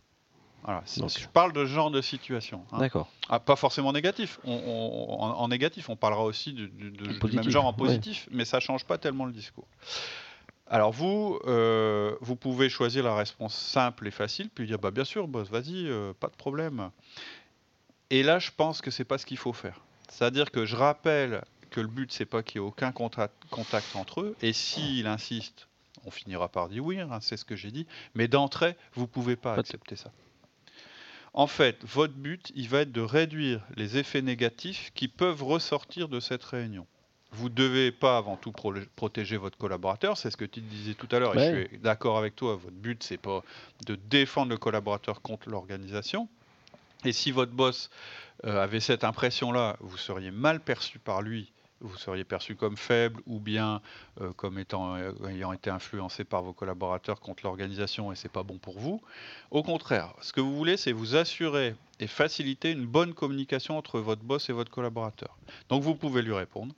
Voilà. 0.64 0.82
Si- 0.86 1.00
Donc. 1.00 1.10
Je 1.18 1.28
parle 1.28 1.52
de 1.52 1.64
ce 1.66 1.70
genre 1.70 1.90
de 1.90 2.00
situation. 2.00 2.64
hein. 2.72 2.78
D'accord. 2.78 3.08
Ah, 3.28 3.38
pas 3.38 3.56
forcément 3.56 3.92
négatif. 3.92 4.40
On- 4.44 4.52
on- 4.52 5.20
en, 5.22 5.30
en 5.38 5.48
négatif, 5.48 5.88
on 5.90 5.96
parlera 5.96 6.24
aussi 6.24 6.52
du, 6.52 6.68
du- 6.68 6.90
de- 6.90 7.06
du 7.06 7.18
positif, 7.18 7.42
même 7.44 7.50
genre 7.50 7.66
en 7.66 7.70
ouais. 7.72 7.76
positif, 7.76 8.28
mais 8.30 8.44
ça 8.44 8.60
change 8.60 8.84
pas 8.84 8.96
tellement 8.98 9.26
le 9.26 9.32
discours. 9.32 9.66
Alors 10.66 10.92
vous, 10.92 11.38
euh, 11.46 12.16
vous 12.22 12.36
pouvez 12.36 12.70
choisir 12.70 13.04
la 13.04 13.14
réponse 13.14 13.54
simple 13.54 14.06
et 14.08 14.10
facile, 14.10 14.48
puis 14.48 14.66
dire 14.66 14.78
bah 14.78 14.90
bien 14.90 15.04
sûr, 15.04 15.28
boss, 15.28 15.50
vas-y, 15.50 15.86
euh, 15.86 16.14
pas 16.18 16.28
de 16.28 16.36
problème. 16.36 16.90
Et 18.10 18.22
là, 18.22 18.38
je 18.38 18.50
pense 18.56 18.80
que 18.80 18.90
c'est 18.90 19.04
pas 19.04 19.18
ce 19.18 19.26
qu'il 19.26 19.36
faut 19.36 19.52
faire. 19.52 19.80
C'est-à-dire 20.08 20.50
que 20.50 20.64
je 20.64 20.76
rappelle 20.76 21.44
que 21.70 21.80
le 21.80 21.88
but 21.88 22.10
c'est 22.12 22.24
pas 22.24 22.42
qu'il 22.42 22.60
y 22.60 22.64
ait 22.64 22.66
aucun 22.66 22.92
contact, 22.92 23.34
entre 23.94 24.20
eux, 24.22 24.36
et 24.42 24.52
s'il 24.52 25.06
insiste, 25.06 25.68
on 26.06 26.10
finira 26.10 26.48
par 26.48 26.68
dire 26.68 26.84
oui, 26.84 27.00
hein, 27.00 27.18
c'est 27.20 27.36
ce 27.36 27.44
que 27.44 27.56
j'ai 27.56 27.70
dit. 27.70 27.86
Mais 28.14 28.28
d'entrée, 28.28 28.76
vous 28.94 29.06
pouvez 29.06 29.36
pas 29.36 29.54
accepter 29.54 29.96
ça. 29.96 30.10
En 31.34 31.48
fait, 31.48 31.76
votre 31.84 32.14
but, 32.14 32.52
il 32.54 32.68
va 32.68 32.80
être 32.82 32.92
de 32.92 33.00
réduire 33.00 33.60
les 33.76 33.96
effets 33.98 34.22
négatifs 34.22 34.92
qui 34.94 35.08
peuvent 35.08 35.42
ressortir 35.42 36.08
de 36.08 36.20
cette 36.20 36.44
réunion. 36.44 36.86
Vous 37.32 37.48
ne 37.48 37.54
devez 37.54 37.90
pas 37.90 38.16
avant 38.16 38.36
tout 38.36 38.52
pro- 38.52 38.72
protéger 38.94 39.36
votre 39.36 39.58
collaborateur, 39.58 40.16
c'est 40.16 40.30
ce 40.30 40.36
que 40.36 40.44
tu 40.44 40.60
disais 40.60 40.94
tout 40.94 41.08
à 41.10 41.18
l'heure, 41.18 41.34
et 41.34 41.38
je 41.40 41.66
suis 41.68 41.78
d'accord 41.78 42.16
avec 42.18 42.36
toi. 42.36 42.54
Votre 42.54 42.76
but, 42.76 43.02
c'est 43.02 43.16
pas 43.18 43.42
de 43.86 43.96
défendre 43.96 44.50
le 44.50 44.56
collaborateur 44.58 45.20
contre 45.20 45.48
l'organisation. 45.50 46.28
Et 47.04 47.10
si 47.12 47.32
votre 47.32 47.50
boss 47.50 47.90
euh, 48.44 48.62
avait 48.62 48.78
cette 48.78 49.02
impression-là, 49.02 49.76
vous 49.80 49.96
seriez 49.96 50.30
mal 50.30 50.60
perçu 50.60 51.00
par 51.00 51.20
lui, 51.20 51.50
vous 51.84 51.96
seriez 51.96 52.24
perçu 52.24 52.56
comme 52.56 52.76
faible 52.76 53.20
ou 53.26 53.38
bien 53.38 53.80
euh, 54.20 54.32
comme 54.32 54.58
euh, 54.58 55.28
ayant 55.28 55.52
été 55.52 55.70
influencé 55.70 56.24
par 56.24 56.42
vos 56.42 56.52
collaborateurs 56.52 57.20
contre 57.20 57.44
l'organisation 57.44 58.12
et 58.12 58.16
c'est 58.16 58.30
pas 58.30 58.42
bon 58.42 58.58
pour 58.58 58.78
vous. 58.78 59.00
Au 59.50 59.62
contraire, 59.62 60.14
ce 60.20 60.32
que 60.32 60.40
vous 60.40 60.56
voulez, 60.56 60.76
c'est 60.76 60.92
vous 60.92 61.16
assurer 61.16 61.74
et 62.00 62.06
faciliter 62.06 62.72
une 62.72 62.86
bonne 62.86 63.14
communication 63.14 63.78
entre 63.78 64.00
votre 64.00 64.22
boss 64.22 64.48
et 64.48 64.52
votre 64.52 64.70
collaborateur. 64.70 65.36
Donc 65.68 65.82
vous 65.82 65.94
pouvez 65.94 66.22
lui 66.22 66.34
répondre. 66.34 66.74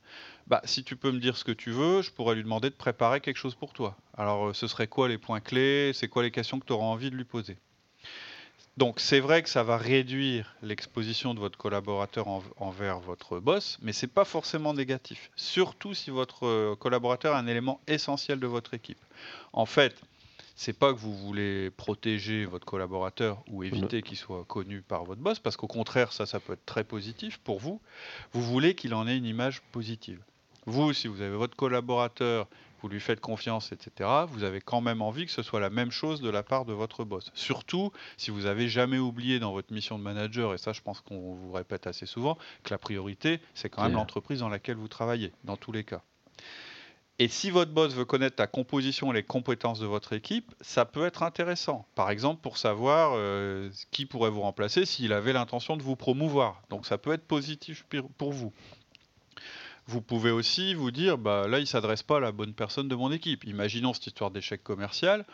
Bah, 0.47 0.61
si 0.65 0.85
tu 0.85 0.97
peux 0.97 1.11
me 1.11 1.19
dire 1.19 1.37
ce 1.37 1.45
que 1.45 1.53
tu 1.53 1.71
veux, 1.71 2.03
je 2.03 2.11
pourrais 2.11 2.35
lui 2.35 2.43
demander 2.43 2.71
de 2.71 2.75
préparer 2.75 3.21
quelque 3.21 3.39
chose 3.39 3.55
pour 3.55 3.73
toi. 3.73 3.97
Alors, 4.17 4.49
euh, 4.49 4.55
ce 4.55 4.67
serait 4.67 4.87
quoi 4.89 5.09
les 5.09 5.19
points 5.19 5.41
clés? 5.41 5.93
C'est 5.95 6.09
quoi 6.09 6.23
les 6.23 6.31
questions 6.31 6.61
que 6.61 6.67
tu 6.67 6.73
auras 6.73 6.87
envie 6.87 7.11
de 7.11 7.17
lui 7.17 7.25
poser? 7.25 7.59
Donc 8.77 9.01
c'est 9.01 9.21
vrai 9.21 9.43
que 9.43 9.49
ça 9.49 9.63
va 9.63 9.79
réduire 9.79 10.55
l'exposition 10.63 11.33
de 11.33 11.41
votre 11.41 11.57
collaborateur 11.57 12.27
envers 12.59 13.01
votre 13.01 13.41
boss, 13.41 13.79
mais 13.81 13.93
c'est 13.93 14.07
pas 14.07 14.27
forcément 14.27 14.75
négatif. 14.75 15.31
Surtout 15.35 15.95
si 15.95 16.11
votre 16.11 16.47
euh, 16.47 16.77
collaborateur 16.77 17.35
est 17.35 17.39
un 17.39 17.47
élément 17.47 17.81
essentiel 17.87 18.39
de 18.39 18.47
votre 18.47 18.75
équipe. 18.75 18.99
En 19.55 19.65
fait, 19.65 19.95
c'est 20.57 20.79
pas 20.79 20.93
que 20.93 20.99
vous 20.99 21.15
voulez 21.15 21.71
protéger 21.71 22.45
votre 22.45 22.67
collaborateur 22.67 23.43
ou 23.49 23.63
éviter 23.63 24.03
qu'il 24.03 24.17
soit 24.17 24.45
connu 24.45 24.83
par 24.83 25.05
votre 25.05 25.21
boss, 25.21 25.39
parce 25.39 25.57
qu'au 25.57 25.67
contraire, 25.67 26.13
ça, 26.13 26.27
ça 26.27 26.41
peut 26.41 26.55
être 26.55 26.67
très 26.67 26.85
positif 26.85 27.39
pour 27.39 27.59
vous. 27.61 27.81
Vous 28.33 28.43
voulez 28.43 28.75
qu'il 28.75 28.95
en 28.95 29.07
ait 29.07 29.17
une 29.17 29.27
image 29.27 29.63
positive. 29.73 30.21
Vous, 30.67 30.93
si 30.93 31.09
vous 31.09 31.21
avez 31.21 31.37
votre 31.37 31.57
collaborateur 31.57 32.49
vous 32.81 32.89
lui 32.89 33.01
faites 33.01 33.21
confiance, 33.21 33.73
etc., 33.73 34.09
vous 34.29 34.45
avez 34.45 34.61
quand 34.61 34.81
même 34.81 35.03
envie 35.03 35.27
que 35.27 35.33
ce 35.33 35.43
soit 35.43 35.61
la 35.61 35.71
même 35.71 35.91
chose 35.91 36.21
de 36.21 36.31
la 36.31 36.43
part 36.43 36.65
de 36.65 36.73
votre 36.73 37.05
boss. 37.05 37.31
Surtout 37.35 37.93
si 38.17 38.31
vous 38.31 38.47
avez 38.47 38.69
jamais 38.69 38.99
oublié 38.99 39.39
dans 39.39 39.53
votre 39.53 39.73
mission 39.73 39.99
de 39.99 40.05
manager, 40.05 40.55
et 40.55 40.59
ça 40.59 40.73
je 40.73 40.81
pense 40.81 41.01
qu'on 41.01 41.35
vous 41.35 41.53
répète 41.53 41.87
assez 41.87 42.07
souvent, 42.07 42.37
que 42.63 42.71
la 42.71 42.79
priorité, 42.79 43.41
c'est 43.55 43.69
quand 43.69 43.83
même 43.83 43.93
l'entreprise 43.93 44.41
dans 44.41 44.49
laquelle 44.49 44.77
vous 44.77 44.89
travaillez, 44.89 45.33
dans 45.45 45.57
tous 45.57 45.73
les 45.73 45.85
cas. 45.85 46.03
Et 47.19 47.29
si 47.29 47.51
votre 47.51 47.73
boss 47.73 47.95
veut 47.95 48.05
connaître 48.05 48.37
la 48.39 48.47
composition 48.47 49.11
et 49.11 49.15
les 49.15 49.23
compétences 49.23 49.81
de 49.81 49.87
votre 49.87 50.13
équipe, 50.13 50.55
ça 50.61 50.85
peut 50.85 51.07
être 51.07 51.23
intéressant. 51.23 51.87
Par 51.95 52.11
exemple, 52.11 52.43
pour 52.43 52.59
savoir 52.59 53.13
euh, 53.15 53.71
qui 53.91 54.05
pourrait 54.05 54.29
vous 54.29 54.43
remplacer 54.43 54.85
s'il 54.85 55.15
avait 55.15 55.33
l'intention 55.33 55.79
de 55.79 55.83
vous 55.83 55.97
promouvoir. 55.97 56.61
Donc 56.69 56.85
ça 56.85 56.99
peut 56.99 57.13
être 57.13 57.27
positif 57.27 57.87
pour 58.19 58.33
vous. 58.33 58.53
Vous 59.89 60.01
pouvez 60.01 60.31
aussi 60.31 60.75
vous 60.75 60.91
dire, 60.91 61.17
bah, 61.17 61.47
là, 61.47 61.59
il 61.59 61.63
ne 61.63 61.67
s'adresse 61.67 62.03
pas 62.03 62.17
à 62.17 62.21
la 62.21 62.33
bonne 62.33 62.55
personne 62.55 62.89
de 62.89 62.95
mon 62.95 63.13
équipe. 63.13 63.45
Imaginons 63.45 63.95
cette 63.95 64.09
histoire 64.09 64.31
d'échec 64.31 64.63
commercial. 64.63 65.25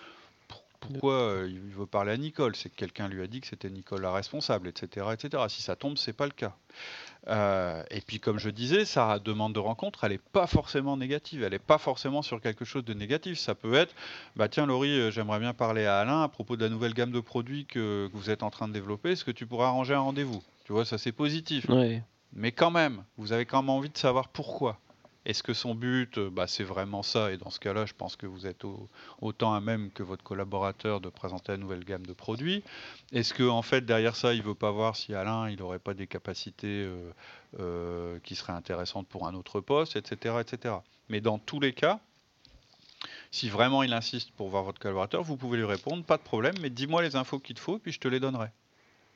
Pourquoi 0.83 1.15
euh, 1.15 1.49
il 1.49 1.73
veut 1.75 1.87
parler 1.87 2.13
à 2.13 2.17
Nicole? 2.17 2.57
C'est 2.57 2.69
que 2.69 2.75
quelqu'un 2.75 3.09
lui 3.09 3.23
a 3.23 3.27
dit 3.27 3.41
que 3.41 3.47
c'était 3.47 3.71
Nicole 3.71 4.03
la 4.03 4.13
responsable, 4.13 4.69
etc., 4.69 5.07
etc. 5.13 5.45
Si 5.49 5.63
ça 5.63 5.77
tombe, 5.77 5.97
c'est 5.97 6.13
pas 6.13 6.27
le 6.27 6.33
cas. 6.33 6.55
Euh, 7.29 7.85
et 7.91 8.01
puis, 8.01 8.19
comme 8.19 8.39
je 8.39 8.51
disais, 8.51 8.85
sa 8.85 9.19
demande 9.21 9.55
de 9.55 9.61
rencontre, 9.61 10.05
elle 10.05 10.13
n'est 10.13 10.19
pas 10.19 10.47
forcément 10.47 10.97
négative. 10.97 11.45
Elle 11.45 11.53
n'est 11.53 11.59
pas 11.61 11.79
forcément 11.79 12.21
sur 12.23 12.41
quelque 12.41 12.65
chose 12.65 12.85
de 12.85 12.95
négatif. 12.95 13.39
Ça 13.39 13.55
peut 13.55 13.75
être, 13.75 13.95
bah 14.35 14.49
tiens, 14.49 14.67
Laurie, 14.67 14.99
euh, 14.99 15.11
j'aimerais 15.11 15.39
bien 15.39 15.55
parler 15.55 15.87
à 15.87 15.99
Alain 16.01 16.23
à 16.23 16.29
propos 16.29 16.57
de 16.57 16.65
la 16.65 16.69
nouvelle 16.69 16.95
gamme 16.95 17.13
de 17.13 17.21
produits 17.21 17.65
que, 17.65 18.11
vous 18.13 18.31
êtes 18.31 18.43
en 18.43 18.51
train 18.51 18.67
de 18.67 18.73
développer. 18.73 19.13
Est-ce 19.13 19.25
que 19.25 19.31
tu 19.31 19.47
pourrais 19.47 19.67
arranger 19.67 19.95
un 19.95 20.01
rendez-vous? 20.01 20.43
Tu 20.65 20.73
vois, 20.73 20.85
ça 20.85 20.99
c'est 20.99 21.13
positif. 21.13 21.67
Mais 22.35 22.53
quand 22.53 22.71
même, 22.71 23.05
vous 23.17 23.33
avez 23.33 23.47
quand 23.47 23.63
même 23.63 23.71
envie 23.71 23.91
de 23.91 23.99
savoir 23.99 24.29
pourquoi. 24.29 24.79
Est-ce 25.25 25.45
que 25.45 25.55
son 25.55 25.77
but, 25.77 26.19
euh, 26.19 26.31
bah, 26.31 26.49
c'est 26.49 26.65
vraiment 26.65 27.05
ça? 27.05 27.31
Et 27.31 27.37
dans 27.37 27.51
ce 27.51 27.61
cas-là, 27.61 27.87
je 27.87 27.93
pense 27.95 28.17
que 28.17 28.27
vous 28.27 28.47
êtes 28.47 28.65
autant 29.21 29.55
à 29.55 29.61
même 29.61 29.91
que 29.93 30.03
votre 30.03 30.25
collaborateur 30.25 31.01
de 31.01 31.09
présenter 31.11 31.53
la 31.53 31.59
nouvelle 31.59 31.85
gamme 31.85 32.05
de 32.05 32.13
produits. 32.13 32.65
Est-ce 33.13 33.33
que 33.33 33.45
en 33.45 33.63
fait 33.63 33.83
derrière 33.83 34.17
ça, 34.17 34.35
il 34.35 34.43
veut 34.43 34.57
pas 34.57 34.73
voir 34.73 34.97
si 34.97 35.15
Alain, 35.15 35.49
il 35.49 35.59
n'aurait 35.61 35.79
pas 35.79 35.95
des 35.95 36.09
capacités 36.09 36.83
euh, 36.85 37.13
euh, 37.61 38.19
qui 38.25 38.35
seraient 38.35 38.53
intéressantes 38.53 39.07
pour 39.07 39.29
un 39.29 39.35
autre 39.35 39.61
poste, 39.61 39.95
etc., 39.95 40.37
etc. 40.41 40.75
Mais 41.09 41.21
dans 41.21 41.39
tous 41.39 41.61
les 41.61 41.73
cas, 41.73 42.01
si 43.31 43.49
vraiment 43.49 43.85
il 43.85 43.93
insiste 43.93 44.33
pour 44.33 44.49
voir 44.49 44.65
votre 44.65 44.81
collaborateur, 44.81 45.23
vous 45.23 45.37
pouvez 45.37 45.59
lui 45.59 45.65
répondre, 45.65 46.05
pas 46.05 46.17
de 46.17 46.23
problème, 46.23 46.55
mais 46.61 46.71
dis-moi 46.71 47.01
les 47.01 47.15
infos 47.15 47.39
qu'il 47.39 47.55
te 47.55 47.61
faut, 47.61 47.79
puis 47.79 47.93
je 47.93 48.01
te 48.01 48.09
les 48.09 48.19
donnerai. 48.19 48.49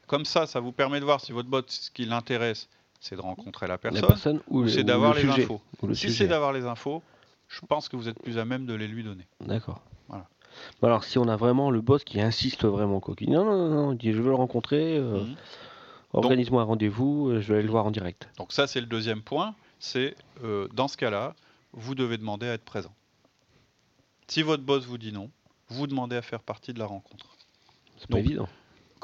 Comme 0.06 0.24
ça, 0.24 0.46
ça 0.46 0.60
vous 0.60 0.72
permet 0.72 1.00
de 1.00 1.04
voir 1.04 1.20
si 1.20 1.32
votre 1.32 1.48
bot, 1.48 1.64
ce 1.66 1.90
qui 1.90 2.04
l'intéresse, 2.04 2.68
c'est 3.00 3.16
de 3.16 3.20
rencontrer 3.20 3.66
la 3.66 3.78
personne, 3.78 4.40
ou, 4.48 4.66
c'est 4.68 4.84
d'avoir 4.84 5.14
les 5.14 5.24
infos. 5.28 5.60
Si 5.92 6.12
c'est 6.12 6.26
d'avoir 6.26 6.52
les 6.52 6.64
infos, 6.64 7.02
je 7.48 7.60
pense 7.60 7.88
que 7.88 7.96
vous 7.96 8.08
êtes 8.08 8.20
plus 8.22 8.38
à 8.38 8.44
même 8.44 8.66
de 8.66 8.74
les 8.74 8.88
lui 8.88 9.02
donner. 9.04 9.26
D'accord. 9.40 9.80
Voilà. 10.08 10.26
Alors 10.82 11.04
si 11.04 11.18
on 11.18 11.28
a 11.28 11.36
vraiment 11.36 11.70
le 11.70 11.80
boss 11.80 12.04
qui 12.04 12.20
insiste 12.20 12.64
vraiment, 12.64 13.00
quoi, 13.00 13.14
qui 13.14 13.26
dit 13.26 13.32
non, 13.32 13.44
non, 13.44 13.68
non, 13.68 13.92
dit 13.92 14.12
je 14.12 14.20
veux 14.20 14.30
le 14.30 14.34
rencontrer, 14.34 14.96
euh, 14.96 15.24
mhm. 15.24 15.36
organise-moi 16.12 16.62
un 16.62 16.64
rendez-vous, 16.64 17.28
euh, 17.28 17.40
je 17.40 17.48
vais 17.48 17.54
aller 17.58 17.66
le 17.66 17.70
voir 17.70 17.86
en 17.86 17.90
direct. 17.90 18.28
Donc 18.38 18.52
ça 18.52 18.66
c'est 18.66 18.80
le 18.80 18.86
deuxième 18.86 19.22
point, 19.22 19.54
c'est 19.78 20.16
euh, 20.42 20.68
dans 20.72 20.88
ce 20.88 20.96
cas-là, 20.96 21.34
vous 21.72 21.94
devez 21.94 22.16
demander 22.16 22.46
à 22.46 22.54
être 22.54 22.64
présent. 22.64 22.94
Si 24.28 24.42
votre 24.42 24.62
boss 24.62 24.86
vous 24.86 24.98
dit 24.98 25.12
non, 25.12 25.30
vous 25.68 25.86
demandez 25.86 26.16
à 26.16 26.22
faire 26.22 26.42
partie 26.42 26.72
de 26.72 26.78
la 26.78 26.86
rencontre. 26.86 27.26
C'est 27.98 28.10
pas 28.10 28.18
évident. 28.18 28.48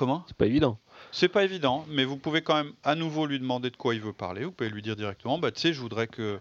Comment 0.03 0.25
C'est 0.27 0.37
pas 0.37 0.47
évident. 0.47 0.81
C'est 1.13 1.29
pas 1.29 1.45
évident, 1.45 1.87
mais 1.89 2.05
vous 2.05 2.17
pouvez 2.17 2.43
quand 2.43 2.57
même 2.57 2.73
à 2.83 2.97
nouveau 2.97 3.25
lui 3.25 3.39
demander 3.39 3.71
de 3.71 3.77
quoi 3.77 3.95
il 3.95 4.01
veut 4.01 4.13
parler. 4.13 4.45
Vous 4.45 4.51
pouvez 4.51 4.69
lui 4.69 4.83
dire 4.83 4.97
directement, 4.97 5.39
bah 5.39 5.53
tu 5.53 5.61
sais, 5.61 5.73
je 5.73 5.81
voudrais 5.81 6.09
que 6.09 6.41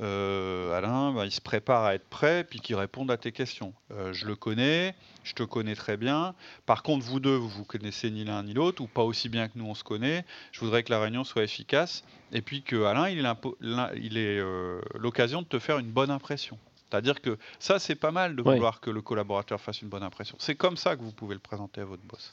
euh, 0.00 0.78
Alain, 0.78 1.12
bah, 1.12 1.26
il 1.26 1.30
se 1.30 1.42
prépare 1.42 1.84
à 1.84 1.94
être 1.94 2.08
prêt, 2.08 2.42
puis 2.42 2.60
qu'il 2.60 2.74
réponde 2.74 3.10
à 3.10 3.18
tes 3.18 3.30
questions. 3.30 3.74
Euh, 3.90 4.14
je 4.14 4.24
le 4.24 4.34
connais, 4.34 4.94
je 5.24 5.34
te 5.34 5.42
connais 5.42 5.74
très 5.74 5.98
bien. 5.98 6.34
Par 6.64 6.82
contre, 6.82 7.04
vous 7.04 7.20
deux, 7.20 7.36
vous 7.36 7.50
vous 7.50 7.66
connaissez 7.66 8.10
ni 8.10 8.24
l'un 8.24 8.44
ni 8.44 8.54
l'autre, 8.54 8.80
ou 8.80 8.86
pas 8.86 9.02
aussi 9.02 9.28
bien 9.28 9.48
que 9.48 9.58
nous 9.58 9.66
on 9.66 9.74
se 9.74 9.84
connaît. 9.84 10.24
Je 10.50 10.60
voudrais 10.60 10.82
que 10.82 10.90
la 10.90 10.98
réunion 10.98 11.22
soit 11.22 11.42
efficace, 11.42 12.04
et 12.32 12.40
puis 12.40 12.62
que 12.62 12.84
Alain, 12.84 13.10
il 13.10 14.16
ait 14.16 14.38
euh, 14.38 14.80
l'occasion 14.94 15.42
de 15.42 15.46
te 15.48 15.58
faire 15.58 15.76
une 15.76 15.90
bonne 15.90 16.10
impression. 16.10 16.56
C'est-à-dire 16.88 17.20
que 17.20 17.36
ça, 17.58 17.78
c'est 17.78 17.94
pas 17.94 18.10
mal 18.10 18.36
de 18.36 18.42
vouloir 18.42 18.80
que 18.80 18.88
le 18.88 19.02
collaborateur 19.02 19.60
fasse 19.60 19.82
une 19.82 19.90
bonne 19.90 20.02
impression. 20.02 20.36
C'est 20.38 20.54
comme 20.54 20.78
ça 20.78 20.96
que 20.96 21.02
vous 21.02 21.12
pouvez 21.12 21.34
le 21.34 21.40
présenter 21.40 21.82
à 21.82 21.84
votre 21.84 22.04
boss. 22.04 22.32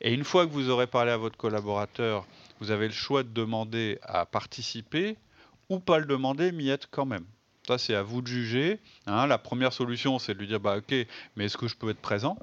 Et 0.00 0.12
une 0.12 0.24
fois 0.24 0.46
que 0.46 0.52
vous 0.52 0.70
aurez 0.70 0.86
parlé 0.86 1.10
à 1.10 1.16
votre 1.16 1.36
collaborateur, 1.36 2.26
vous 2.60 2.70
avez 2.70 2.86
le 2.86 2.92
choix 2.92 3.22
de 3.22 3.30
demander 3.30 3.98
à 4.02 4.26
participer 4.26 5.16
ou 5.68 5.78
pas 5.78 5.98
le 5.98 6.06
demander, 6.06 6.52
mais 6.52 6.64
y 6.64 6.70
être 6.70 6.88
quand 6.90 7.06
même. 7.06 7.24
Ça, 7.66 7.76
c'est 7.76 7.94
à 7.94 8.02
vous 8.02 8.22
de 8.22 8.26
juger. 8.26 8.80
Hein. 9.06 9.26
La 9.26 9.36
première 9.36 9.72
solution, 9.72 10.18
c'est 10.18 10.32
de 10.32 10.38
lui 10.38 10.46
dire 10.46 10.58
bah, 10.60 10.78
Ok, 10.78 10.94
mais 11.36 11.44
est-ce 11.44 11.58
que 11.58 11.68
je 11.68 11.76
peux 11.76 11.90
être 11.90 12.00
présent? 12.00 12.38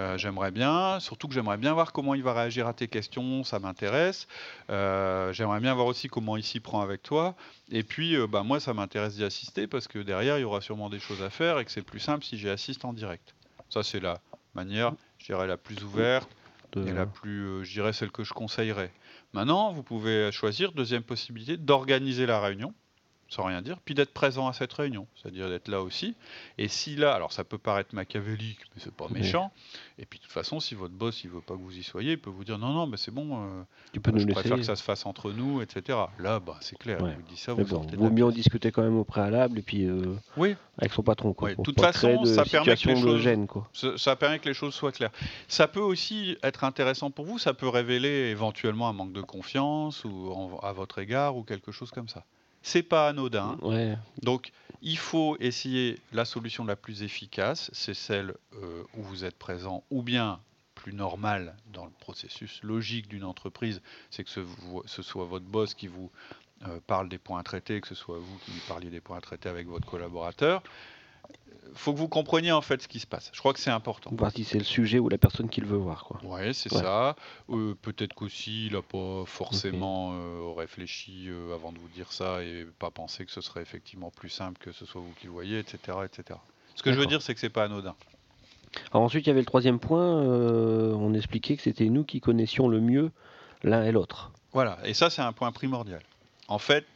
Euh, 0.00 0.18
J'aimerais 0.18 0.50
bien, 0.50 0.98
surtout 0.98 1.28
que 1.28 1.34
j'aimerais 1.34 1.56
bien 1.56 1.72
voir 1.72 1.92
comment 1.92 2.14
il 2.14 2.22
va 2.22 2.32
réagir 2.32 2.66
à 2.66 2.72
tes 2.72 2.88
questions, 2.88 3.44
ça 3.44 3.58
m'intéresse. 3.58 4.26
Euh, 4.70 5.32
j'aimerais 5.32 5.60
bien 5.60 5.74
voir 5.74 5.86
aussi 5.86 6.08
comment 6.08 6.36
il 6.36 6.42
s'y 6.42 6.58
prend 6.58 6.80
avec 6.80 7.02
toi. 7.02 7.36
Et 7.70 7.82
puis, 7.82 8.16
euh, 8.16 8.26
bah, 8.26 8.42
moi, 8.42 8.58
ça 8.60 8.74
m'intéresse 8.74 9.14
d'y 9.14 9.24
assister 9.24 9.66
parce 9.66 9.86
que 9.86 9.98
derrière, 10.00 10.38
il 10.38 10.40
y 10.40 10.44
aura 10.44 10.60
sûrement 10.60 10.90
des 10.90 10.98
choses 10.98 11.22
à 11.22 11.30
faire 11.30 11.58
et 11.58 11.64
que 11.64 11.70
c'est 11.70 11.82
plus 11.82 12.00
simple 12.00 12.24
si 12.24 12.36
j'y 12.38 12.48
assiste 12.48 12.84
en 12.84 12.92
direct. 12.92 13.34
Ça, 13.68 13.82
c'est 13.82 14.00
la 14.00 14.20
manière 14.54 14.94
je 15.20 15.26
dirais, 15.26 15.46
la 15.46 15.56
plus 15.56 15.82
ouverte 15.84 16.28
et 16.76 16.92
la 16.92 17.06
plus, 17.06 17.42
euh, 17.42 17.64
je 17.64 17.72
dirais, 17.72 17.92
celle 17.92 18.10
que 18.10 18.24
je 18.24 18.32
conseillerais. 18.32 18.92
Maintenant, 19.32 19.72
vous 19.72 19.82
pouvez 19.82 20.30
choisir, 20.32 20.72
deuxième 20.72 21.02
possibilité, 21.02 21.56
d'organiser 21.56 22.26
la 22.26 22.40
réunion 22.40 22.74
sans 23.30 23.44
rien 23.44 23.62
dire, 23.62 23.78
puis 23.84 23.94
d'être 23.94 24.12
présent 24.12 24.48
à 24.48 24.52
cette 24.52 24.72
réunion, 24.72 25.06
c'est-à-dire 25.14 25.48
d'être 25.48 25.68
là 25.68 25.80
aussi. 25.80 26.16
Et 26.58 26.66
si 26.66 26.96
là, 26.96 27.14
alors 27.14 27.32
ça 27.32 27.44
peut 27.44 27.58
paraître 27.58 27.94
machiavélique, 27.94 28.58
mais 28.74 28.82
c'est 28.82 28.92
pas 28.92 29.06
méchant. 29.08 29.52
Et 29.98 30.04
puis 30.04 30.18
de 30.18 30.24
toute 30.24 30.32
façon, 30.32 30.58
si 30.58 30.74
votre 30.74 30.94
boss 30.94 31.22
il 31.22 31.30
veut 31.30 31.40
pas 31.40 31.54
que 31.54 31.60
vous 31.60 31.78
y 31.78 31.84
soyez, 31.84 32.12
il 32.12 32.20
peut 32.20 32.30
vous 32.30 32.42
dire 32.42 32.58
non 32.58 32.72
non, 32.72 32.88
mais 32.88 32.96
c'est 32.96 33.12
bon, 33.12 33.44
euh, 33.44 33.62
tu 33.92 34.00
peux 34.00 34.18
je 34.18 34.26
préfère 34.26 34.56
que 34.56 34.64
ça 34.64 34.74
se 34.74 34.82
fasse 34.82 35.06
entre 35.06 35.30
nous, 35.30 35.62
etc. 35.62 35.96
Là, 36.18 36.40
bah 36.40 36.56
c'est 36.60 36.76
clair, 36.76 36.98
vous 36.98 37.22
dit 37.28 37.36
ça, 37.36 37.54
vous 37.54 37.64
bon, 37.64 37.86
Vaut 37.96 38.10
mieux 38.10 38.24
en 38.24 38.30
discuter 38.32 38.72
quand 38.72 38.82
même 38.82 38.96
au 38.96 39.04
préalable 39.04 39.60
et 39.60 39.62
puis 39.62 39.84
euh, 39.84 40.16
oui. 40.36 40.56
avec 40.78 40.92
son 40.92 41.04
patron. 41.04 41.32
Quoi, 41.32 41.54
de 41.54 41.62
toute 41.62 41.80
façon, 41.80 42.24
ça 42.24 42.44
permet 42.44 42.74
que 42.74 42.88
les 42.88 42.96
choses, 42.96 43.20
gêne, 43.20 43.46
quoi. 43.46 43.68
Ça, 43.72 44.16
permet 44.16 44.40
que 44.40 44.48
les 44.48 44.54
choses 44.54 44.74
soient 44.74 44.90
claires. 44.90 45.12
Ça 45.46 45.68
peut 45.68 45.80
aussi 45.80 46.36
être 46.42 46.64
intéressant 46.64 47.12
pour 47.12 47.26
vous, 47.26 47.38
ça 47.38 47.54
peut 47.54 47.68
révéler 47.68 48.08
éventuellement 48.08 48.88
un 48.88 48.92
manque 48.92 49.12
de 49.12 49.22
confiance 49.22 50.04
ou 50.04 50.58
à 50.62 50.72
votre 50.72 50.98
égard 50.98 51.36
ou 51.36 51.44
quelque 51.44 51.70
chose 51.70 51.92
comme 51.92 52.08
ça 52.08 52.24
c'est 52.62 52.82
pas 52.82 53.08
anodin. 53.08 53.58
Donc, 54.22 54.52
il 54.82 54.98
faut 54.98 55.36
essayer 55.40 55.98
la 56.12 56.24
solution 56.24 56.64
la 56.64 56.76
plus 56.76 57.02
efficace, 57.02 57.70
c'est 57.72 57.94
celle 57.94 58.34
euh, 58.54 58.82
où 58.94 59.02
vous 59.02 59.24
êtes 59.24 59.36
présent, 59.36 59.84
ou 59.90 60.02
bien 60.02 60.40
plus 60.74 60.94
normale 60.94 61.54
dans 61.72 61.84
le 61.84 61.90
processus 62.00 62.62
logique 62.62 63.06
d'une 63.08 63.24
entreprise, 63.24 63.82
c'est 64.10 64.24
que 64.24 64.30
ce, 64.30 65.02
soit 65.02 65.26
votre 65.26 65.44
boss 65.44 65.74
qui 65.74 65.88
vous 65.88 66.10
euh, 66.66 66.80
parle 66.86 67.10
des 67.10 67.18
points 67.18 67.38
à 67.38 67.42
traiter, 67.42 67.80
que 67.82 67.88
ce 67.88 67.94
soit 67.94 68.18
vous 68.18 68.38
qui 68.44 68.52
lui 68.52 68.60
parliez 68.66 68.88
des 68.88 69.00
points 69.00 69.18
à 69.18 69.20
traiter 69.20 69.50
avec 69.50 69.66
votre 69.66 69.86
collaborateur 69.86 70.62
faut 71.74 71.92
que 71.92 71.98
vous 71.98 72.08
compreniez 72.08 72.52
en 72.52 72.60
fait 72.60 72.82
ce 72.82 72.88
qui 72.88 73.00
se 73.00 73.06
passe. 73.06 73.30
Je 73.32 73.38
crois 73.38 73.52
que 73.52 73.60
c'est 73.60 73.70
important. 73.70 74.10
Voir 74.14 74.32
si 74.32 74.44
c'est 74.44 74.58
le 74.58 74.64
sujet 74.64 74.98
ou 74.98 75.08
la 75.08 75.18
personne 75.18 75.48
qu'il 75.48 75.64
veut 75.64 75.76
voir. 75.76 76.04
Quoi. 76.04 76.20
Ouais, 76.24 76.52
c'est 76.52 76.68
ça. 76.68 77.16
Euh, 77.50 77.74
peut-être 77.80 78.14
qu'aussi 78.14 78.66
il 78.66 78.72
n'a 78.72 78.82
pas 78.82 79.24
forcément 79.26 80.12
euh, 80.14 80.52
réfléchi 80.56 81.26
euh, 81.28 81.54
avant 81.54 81.72
de 81.72 81.78
vous 81.78 81.88
dire 81.88 82.12
ça 82.12 82.42
et 82.42 82.66
pas 82.78 82.90
pensé 82.90 83.24
que 83.24 83.32
ce 83.32 83.40
serait 83.40 83.62
effectivement 83.62 84.10
plus 84.10 84.28
simple 84.28 84.58
que 84.58 84.72
ce 84.72 84.84
soit 84.84 85.00
vous 85.00 85.12
qui 85.18 85.26
le 85.26 85.32
voyez, 85.32 85.58
etc., 85.58 85.98
etc. 86.04 86.38
Ce 86.74 86.82
que 86.82 86.92
je 86.92 86.98
veux 86.98 87.06
dire, 87.06 87.22
c'est 87.22 87.34
que 87.34 87.40
c'est 87.40 87.50
pas 87.50 87.64
anodin. 87.64 87.94
Alors 88.92 89.02
ensuite, 89.02 89.26
il 89.26 89.28
y 89.28 89.32
avait 89.32 89.40
le 89.40 89.46
troisième 89.46 89.80
point. 89.80 90.22
on 90.22 91.12
expliquait 91.14 91.56
que 91.56 91.62
c'était 91.62 91.88
nous 91.88 92.04
qui 92.04 92.20
connaissions 92.20 92.68
le 92.68 92.80
mieux 92.80 93.10
l'un 93.62 93.84
et 93.84 93.92
l'autre. 93.92 94.32
Voilà, 94.52 94.78
et 94.84 94.94
ça 94.94 95.10
c'est 95.10 95.22
un 95.22 95.32
point 95.32 95.52
primordial. 95.52 96.02
En 96.48 96.58
fait, 96.58 96.86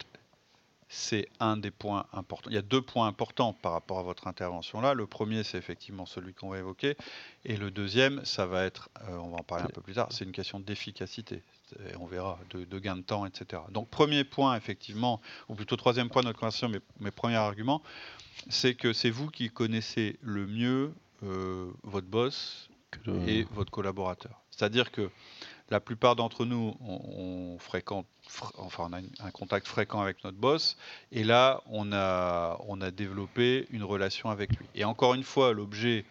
c'est 0.87 1.27
un 1.39 1.57
des 1.57 1.71
points 1.71 2.05
importants. 2.13 2.49
Il 2.49 2.55
y 2.55 2.59
a 2.59 2.61
deux 2.61 2.81
points 2.81 3.07
importants 3.07 3.53
par 3.53 3.71
rapport 3.71 3.99
à 3.99 4.03
votre 4.03 4.27
intervention 4.27 4.81
là. 4.81 4.93
Le 4.93 5.07
premier, 5.07 5.43
c'est 5.43 5.57
effectivement 5.57 6.05
celui 6.05 6.33
qu'on 6.33 6.49
va 6.49 6.59
évoquer. 6.59 6.95
Et 7.43 7.57
le 7.57 7.71
deuxième, 7.71 8.23
ça 8.23 8.45
va 8.45 8.63
être, 8.65 8.89
euh, 9.07 9.17
on 9.17 9.29
va 9.29 9.37
en 9.37 9.43
parler 9.43 9.65
un 9.65 9.73
peu 9.73 9.81
plus 9.81 9.95
tard, 9.95 10.07
c'est 10.11 10.25
une 10.25 10.31
question 10.31 10.59
d'efficacité. 10.59 11.43
On 11.99 12.05
verra, 12.05 12.37
de, 12.51 12.79
gain 12.79 12.95
de 12.95 13.01
temps, 13.01 13.25
etc. 13.25 13.63
Donc, 13.71 13.89
premier 13.89 14.23
point, 14.23 14.55
effectivement, 14.55 15.19
ou 15.49 15.55
plutôt 15.55 15.75
troisième 15.75 16.09
point 16.09 16.21
de 16.21 16.27
notre 16.27 16.39
conversation, 16.39 16.69
mes, 16.69 16.79
mes 16.99 17.09
premiers 17.09 17.35
arguments, 17.37 17.81
c'est 18.49 18.75
que 18.75 18.93
c'est 18.93 19.09
vous 19.09 19.29
qui 19.29 19.49
connaissez 19.49 20.17
le 20.21 20.45
mieux 20.45 20.93
euh, 21.23 21.71
votre 21.83 22.07
boss 22.07 22.69
et 23.27 23.45
votre 23.51 23.71
collaborateur. 23.71 24.41
C'est-à-dire 24.51 24.91
que 24.91 25.09
la 25.69 25.79
plupart 25.79 26.15
d'entre 26.15 26.45
nous, 26.45 26.75
on, 26.81 27.57
fréquente, 27.59 28.05
enfin, 28.57 28.87
on 28.89 28.93
a 28.93 28.99
un 29.27 29.31
contact 29.31 29.67
fréquent 29.67 30.01
avec 30.01 30.23
notre 30.23 30.37
boss, 30.37 30.77
et 31.11 31.23
là, 31.23 31.61
on 31.67 31.91
a, 31.91 32.59
on 32.67 32.81
a 32.81 32.91
développé 32.91 33.67
une 33.71 33.83
relation 33.83 34.29
avec 34.29 34.55
lui. 34.57 34.65
Et 34.75 34.83
encore 34.85 35.15
une 35.15 35.23
fois, 35.23 35.53
l'objet, 35.53 36.05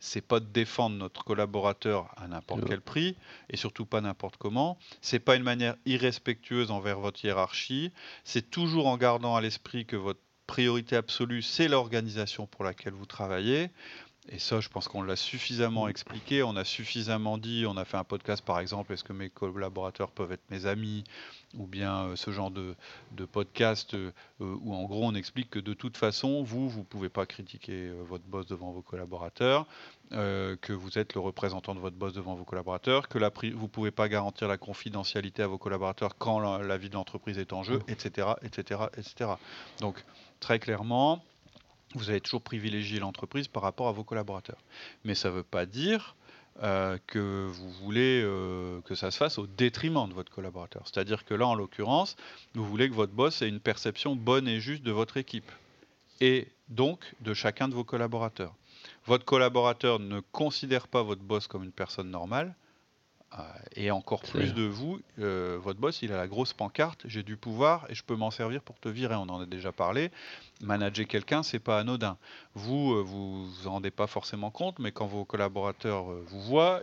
c'est 0.00 0.22
pas 0.22 0.40
de 0.40 0.46
défendre 0.46 0.96
notre 0.96 1.24
collaborateur 1.24 2.08
à 2.16 2.28
n'importe 2.28 2.64
quel 2.66 2.80
prix, 2.80 3.16
et 3.50 3.56
surtout 3.56 3.84
pas 3.84 4.00
n'importe 4.00 4.36
comment. 4.38 4.78
C'est 5.02 5.18
pas 5.18 5.36
une 5.36 5.42
manière 5.42 5.76
irrespectueuse 5.84 6.70
envers 6.70 6.98
votre 6.98 7.22
hiérarchie. 7.24 7.92
C'est 8.24 8.50
toujours 8.50 8.86
en 8.86 8.96
gardant 8.96 9.36
à 9.36 9.40
l'esprit 9.40 9.84
que 9.84 9.96
votre 9.96 10.20
priorité 10.46 10.96
absolue, 10.96 11.42
c'est 11.42 11.68
l'organisation 11.68 12.46
pour 12.46 12.64
laquelle 12.64 12.94
vous 12.94 13.06
travaillez. 13.06 13.70
Et 14.30 14.38
ça, 14.38 14.60
je 14.60 14.68
pense 14.68 14.88
qu'on 14.88 15.02
l'a 15.02 15.16
suffisamment 15.16 15.86
mm. 15.86 15.90
expliqué, 15.90 16.42
on 16.42 16.56
a 16.56 16.64
suffisamment 16.64 17.38
dit, 17.38 17.64
on 17.66 17.76
a 17.76 17.84
fait 17.84 17.96
un 17.96 18.04
podcast 18.04 18.44
par 18.44 18.60
exemple, 18.60 18.92
est-ce 18.92 19.04
que 19.04 19.12
mes 19.12 19.30
collaborateurs 19.30 20.10
peuvent 20.10 20.32
être 20.32 20.50
mes 20.50 20.66
amis, 20.66 21.04
ou 21.56 21.66
bien 21.66 22.04
euh, 22.04 22.16
ce 22.16 22.30
genre 22.30 22.50
de, 22.50 22.74
podcast 23.32 23.94
euh, 23.94 24.12
euh, 24.40 24.56
où 24.60 24.74
en 24.74 24.84
gros 24.84 25.04
on 25.04 25.14
explique 25.14 25.50
que 25.50 25.58
de 25.58 25.72
toute 25.72 25.96
façon, 25.96 26.42
vous, 26.42 26.68
vous 26.68 26.80
ne 26.80 26.84
pouvez 26.84 27.08
pas 27.08 27.24
critiquer 27.24 27.90
votre 28.06 28.24
boss 28.24 28.46
devant 28.46 28.72
vos 28.72 28.82
collaborateurs, 28.82 29.66
que 30.10 30.72
vous 30.72 30.98
êtes 30.98 31.14
le 31.14 31.20
représentant 31.20 31.74
de 31.74 31.80
votre 31.80 31.96
boss 31.96 32.12
devant 32.14 32.34
vos 32.34 32.44
collaborateurs, 32.44 33.08
que 33.08 33.18
la 33.18 33.30
vous 33.30 33.62
ne 33.62 33.66
pouvez 33.66 33.90
pas 33.90 34.08
garantir 34.08 34.48
la 34.48 34.56
confidentialité 34.56 35.42
à 35.42 35.46
vos 35.46 35.58
collaborateurs 35.58 36.16
quand 36.16 36.38
la, 36.40 36.66
la 36.66 36.76
vie 36.78 36.88
de 36.88 36.94
l'entreprise 36.94 37.38
est 37.38 37.52
en 37.52 37.62
jeu, 37.62 37.80
etc., 37.88 38.28
etc., 38.42 38.82
etc. 38.96 39.32
Donc 39.80 40.02
très 40.40 40.58
clairement, 40.58 41.22
vous 41.94 42.10
avez 42.10 42.20
toujours 42.20 42.42
privilégié 42.42 42.98
l'entreprise 42.98 43.48
par 43.48 43.62
rapport 43.62 43.88
à 43.88 43.92
vos 43.92 44.04
collaborateurs. 44.04 44.62
Mais 45.04 45.14
ça 45.14 45.30
ne 45.30 45.34
veut 45.34 45.42
pas 45.42 45.66
dire 45.66 46.16
euh, 46.62 46.98
que 47.06 47.46
vous 47.46 47.70
voulez 47.70 48.22
euh, 48.24 48.80
que 48.82 48.94
ça 48.94 49.10
se 49.10 49.16
fasse 49.16 49.38
au 49.38 49.46
détriment 49.46 50.08
de 50.08 50.14
votre 50.14 50.32
collaborateur. 50.32 50.82
C'est-à-dire 50.86 51.24
que 51.24 51.34
là, 51.34 51.46
en 51.46 51.54
l'occurrence, 51.54 52.16
vous 52.54 52.66
voulez 52.66 52.88
que 52.88 52.94
votre 52.94 53.12
boss 53.12 53.42
ait 53.42 53.48
une 53.48 53.60
perception 53.60 54.16
bonne 54.16 54.48
et 54.48 54.60
juste 54.60 54.82
de 54.82 54.90
votre 54.90 55.16
équipe 55.16 55.50
et 56.20 56.48
donc 56.68 57.14
de 57.20 57.32
chacun 57.32 57.68
de 57.68 57.74
vos 57.74 57.84
collaborateurs. 57.84 58.54
Votre 59.06 59.24
collaborateur 59.24 59.98
ne 60.00 60.20
considère 60.32 60.88
pas 60.88 61.02
votre 61.02 61.22
boss 61.22 61.46
comme 61.46 61.64
une 61.64 61.72
personne 61.72 62.10
normale, 62.10 62.54
et 63.76 63.90
encore 63.90 64.22
plus 64.22 64.54
de 64.54 64.62
vous, 64.62 65.00
euh, 65.18 65.58
votre 65.60 65.78
boss, 65.78 66.02
il 66.02 66.12
a 66.12 66.16
la 66.16 66.26
grosse 66.26 66.52
pancarte, 66.52 67.02
j'ai 67.04 67.22
du 67.22 67.36
pouvoir 67.36 67.86
et 67.88 67.94
je 67.94 68.02
peux 68.02 68.16
m'en 68.16 68.30
servir 68.30 68.62
pour 68.62 68.78
te 68.80 68.88
virer. 68.88 69.14
On 69.14 69.28
en 69.28 69.40
a 69.40 69.46
déjà 69.46 69.70
parlé. 69.70 70.10
Manager 70.60 71.06
quelqu'un, 71.06 71.42
c'est 71.42 71.58
pas 71.58 71.78
anodin. 71.78 72.16
Vous, 72.54 72.94
euh, 72.94 73.02
vous 73.02 73.46
vous 73.46 73.68
en 73.68 73.72
rendez 73.72 73.90
pas 73.90 74.06
forcément 74.06 74.50
compte, 74.50 74.78
mais 74.78 74.92
quand 74.92 75.06
vos 75.06 75.24
collaborateurs 75.24 76.06
vous 76.26 76.40
voient, 76.40 76.82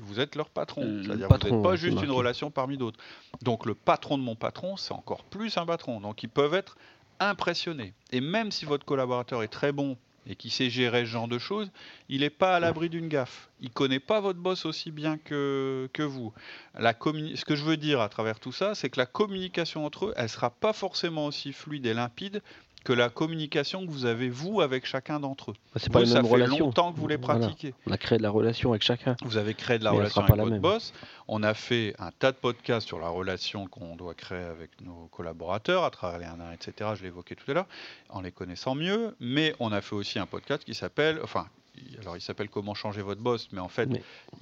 vous 0.00 0.20
êtes 0.20 0.34
leur 0.34 0.48
patron. 0.48 1.02
C'est-à-dire 1.04 1.28
que 1.28 1.48
vous 1.48 1.56
n'êtes 1.56 1.62
pas 1.62 1.76
juste 1.76 2.02
une 2.02 2.10
relation 2.10 2.50
parmi 2.50 2.76
d'autres. 2.76 2.98
Donc 3.42 3.66
le 3.66 3.74
patron 3.74 4.18
de 4.18 4.22
mon 4.22 4.36
patron, 4.36 4.76
c'est 4.76 4.94
encore 4.94 5.22
plus 5.24 5.56
un 5.58 5.66
patron. 5.66 6.00
Donc 6.00 6.22
ils 6.22 6.28
peuvent 6.28 6.54
être 6.54 6.76
impressionnés. 7.20 7.92
Et 8.10 8.20
même 8.20 8.50
si 8.50 8.64
votre 8.64 8.84
collaborateur 8.84 9.42
est 9.42 9.48
très 9.48 9.70
bon 9.70 9.96
et 10.26 10.36
qui 10.36 10.50
sait 10.50 10.70
gérer 10.70 11.00
ce 11.00 11.10
genre 11.10 11.28
de 11.28 11.38
choses, 11.38 11.70
il 12.08 12.20
n'est 12.20 12.30
pas 12.30 12.56
à 12.56 12.60
l'abri 12.60 12.88
d'une 12.88 13.08
gaffe. 13.08 13.50
Il 13.60 13.70
connaît 13.70 14.00
pas 14.00 14.20
votre 14.20 14.38
boss 14.38 14.64
aussi 14.64 14.90
bien 14.90 15.18
que, 15.18 15.88
que 15.92 16.02
vous. 16.02 16.32
La 16.78 16.92
ce 16.92 17.44
que 17.44 17.56
je 17.56 17.64
veux 17.64 17.76
dire 17.76 18.00
à 18.00 18.08
travers 18.08 18.40
tout 18.40 18.52
ça, 18.52 18.74
c'est 18.74 18.90
que 18.90 18.98
la 18.98 19.06
communication 19.06 19.84
entre 19.84 20.06
eux, 20.06 20.14
elle 20.16 20.28
sera 20.28 20.50
pas 20.50 20.72
forcément 20.72 21.26
aussi 21.26 21.52
fluide 21.52 21.86
et 21.86 21.94
limpide 21.94 22.42
que 22.84 22.92
la 22.92 23.08
communication 23.08 23.86
que 23.86 23.90
vous 23.90 24.04
avez 24.04 24.28
vous 24.28 24.60
avec 24.60 24.84
chacun 24.84 25.18
d'entre 25.18 25.52
eux. 25.52 25.54
C'est 25.76 25.90
pas 25.90 26.04
ça 26.04 26.22
fait 26.22 26.46
longtemps 26.46 26.92
que 26.92 26.98
vous 26.98 27.08
les 27.08 27.18
pratiquez. 27.18 27.74
On 27.86 27.92
a 27.92 27.98
créé 27.98 28.18
de 28.18 28.22
la 28.22 28.30
relation 28.30 28.70
avec 28.70 28.82
chacun. 28.82 29.16
Vous 29.24 29.38
avez 29.38 29.54
créé 29.54 29.78
de 29.78 29.84
la 29.84 29.90
relation 29.90 30.22
avec 30.22 30.36
votre 30.36 30.58
boss. 30.58 30.92
On 31.26 31.42
a 31.42 31.54
fait 31.54 31.94
un 31.98 32.10
tas 32.10 32.30
de 32.30 32.36
podcasts 32.36 32.86
sur 32.86 33.00
la 33.00 33.08
relation 33.08 33.66
qu'on 33.66 33.96
doit 33.96 34.14
créer 34.14 34.44
avec 34.44 34.70
nos 34.82 35.08
collaborateurs 35.10 35.84
à 35.84 35.90
travers 35.90 36.18
les 36.18 36.26
1 36.26 36.52
etc. 36.52 36.90
Je 36.94 37.02
l'évoquais 37.02 37.34
tout 37.34 37.50
à 37.50 37.54
l'heure, 37.54 37.66
en 38.10 38.20
les 38.20 38.32
connaissant 38.32 38.74
mieux. 38.74 39.16
Mais 39.18 39.54
on 39.58 39.72
a 39.72 39.80
fait 39.80 39.94
aussi 39.94 40.18
un 40.18 40.26
podcast 40.26 40.62
qui 40.64 40.74
s'appelle, 40.74 41.18
enfin, 41.24 41.46
alors 42.00 42.16
il 42.16 42.20
s'appelle 42.20 42.50
Comment 42.50 42.74
changer 42.74 43.00
votre 43.00 43.22
boss, 43.22 43.48
mais 43.52 43.60
en 43.60 43.68
fait, 43.68 43.88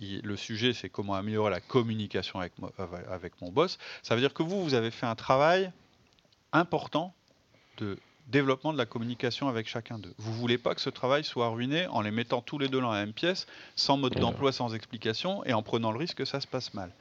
le 0.00 0.37
sujet 0.37 0.72
c'est 0.72 0.88
comment 0.88 1.14
améliorer 1.14 1.50
la 1.50 1.61
communication 1.61 2.40
avec, 2.40 2.52
avec 3.09 3.40
mon 3.40 3.52
boss. 3.52 3.78
Ça 4.02 4.16
veut 4.16 4.20
dire 4.20 4.35
que 4.35 4.42
vous, 4.42 4.64
vous 4.64 4.74
avez 4.74 4.90
fait 4.90 5.07
un 5.07 5.14
travail 5.14 5.70
important 6.52 7.14
de 7.78 7.96
développement 8.26 8.72
de 8.72 8.78
la 8.78 8.87
communication 8.87 9.48
avec 9.48 9.68
chacun 9.68 9.98
d'eux. 9.98 10.14
Vous 10.18 10.32
voulez 10.32 10.58
pas 10.58 10.74
que 10.74 10.80
ce 10.80 10.90
travail 10.90 11.24
soit 11.24 11.48
ruiné 11.48 11.87
en 11.88 12.00
les 12.00 12.11
mettant 12.11 12.40
tous 12.40 12.58
les 12.58 12.68
deux 12.68 12.80
dans 12.80 12.92
la 12.92 13.04
même 13.04 13.12
pièce, 13.12 13.46
sans 13.76 13.96
mode 13.96 14.14
d'emploi, 14.14 14.52
sans 14.52 14.74
explication, 14.74 15.44
et 15.44 15.52
en 15.52 15.62
prenant 15.62 15.92
le 15.92 15.98
risque 15.98 16.18
que 16.18 16.24
ça 16.24 16.40
se 16.40 16.46
passe 16.46 16.74
mal. 16.74 16.92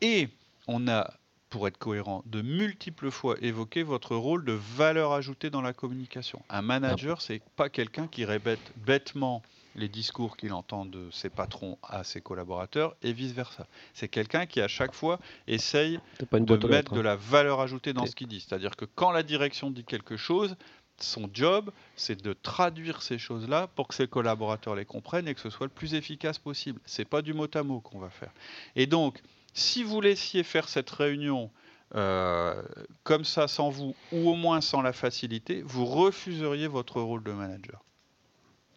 Et 0.00 0.28
on 0.68 0.88
a, 0.88 1.12
pour 1.50 1.68
être 1.68 1.78
cohérent, 1.78 2.22
de 2.26 2.42
multiples 2.42 3.10
fois 3.10 3.36
évoqué 3.40 3.82
votre 3.82 4.16
rôle 4.16 4.44
de 4.44 4.52
valeur 4.52 5.12
ajoutée 5.12 5.50
dans 5.50 5.62
la 5.62 5.72
communication. 5.72 6.42
Un 6.48 6.62
manager, 6.62 7.20
c'est 7.20 7.42
pas 7.56 7.68
quelqu'un 7.68 8.06
qui 8.06 8.24
répète 8.24 8.60
bêtement 8.76 9.42
les 9.74 9.88
discours 9.88 10.36
qu'il 10.36 10.52
entend 10.52 10.84
de 10.84 11.10
ses 11.10 11.30
patrons 11.30 11.78
à 11.82 12.04
ses 12.04 12.20
collaborateurs 12.20 12.94
et 13.02 13.12
vice-versa. 13.12 13.66
C'est 13.94 14.08
quelqu'un 14.08 14.46
qui 14.46 14.60
à 14.60 14.68
chaque 14.68 14.94
fois 14.94 15.18
essaye 15.46 15.98
de 16.20 16.68
mettre 16.68 16.94
de 16.94 17.00
hein. 17.00 17.02
la 17.02 17.16
valeur 17.16 17.60
ajoutée 17.60 17.92
dans 17.92 18.06
ce 18.06 18.14
qu'il 18.14 18.28
dit. 18.28 18.40
C'est-à-dire 18.40 18.76
que 18.76 18.84
quand 18.84 19.10
la 19.10 19.22
direction 19.22 19.70
dit 19.70 19.84
quelque 19.84 20.16
chose, 20.16 20.56
son 20.98 21.28
job, 21.32 21.70
c'est 21.96 22.22
de 22.22 22.32
traduire 22.32 23.02
ces 23.02 23.18
choses-là 23.18 23.66
pour 23.74 23.88
que 23.88 23.94
ses 23.94 24.06
collaborateurs 24.06 24.74
les 24.74 24.84
comprennent 24.84 25.28
et 25.28 25.34
que 25.34 25.40
ce 25.40 25.50
soit 25.50 25.66
le 25.66 25.72
plus 25.72 25.94
efficace 25.94 26.38
possible. 26.38 26.80
C'est 26.84 27.04
pas 27.04 27.22
du 27.22 27.34
mot 27.34 27.48
à 27.54 27.62
mot 27.62 27.80
qu'on 27.80 27.98
va 27.98 28.10
faire. 28.10 28.32
Et 28.76 28.86
donc, 28.86 29.20
si 29.54 29.82
vous 29.82 30.00
laissiez 30.00 30.42
faire 30.44 30.68
cette 30.68 30.90
réunion 30.90 31.50
euh, 31.94 32.62
comme 33.02 33.24
ça 33.24 33.48
sans 33.48 33.68
vous, 33.68 33.94
ou 34.12 34.30
au 34.30 34.34
moins 34.34 34.60
sans 34.60 34.80
la 34.80 34.92
facilité, 34.92 35.62
vous 35.62 35.84
refuseriez 35.84 36.66
votre 36.66 37.00
rôle 37.00 37.22
de 37.22 37.32
manager. 37.32 37.82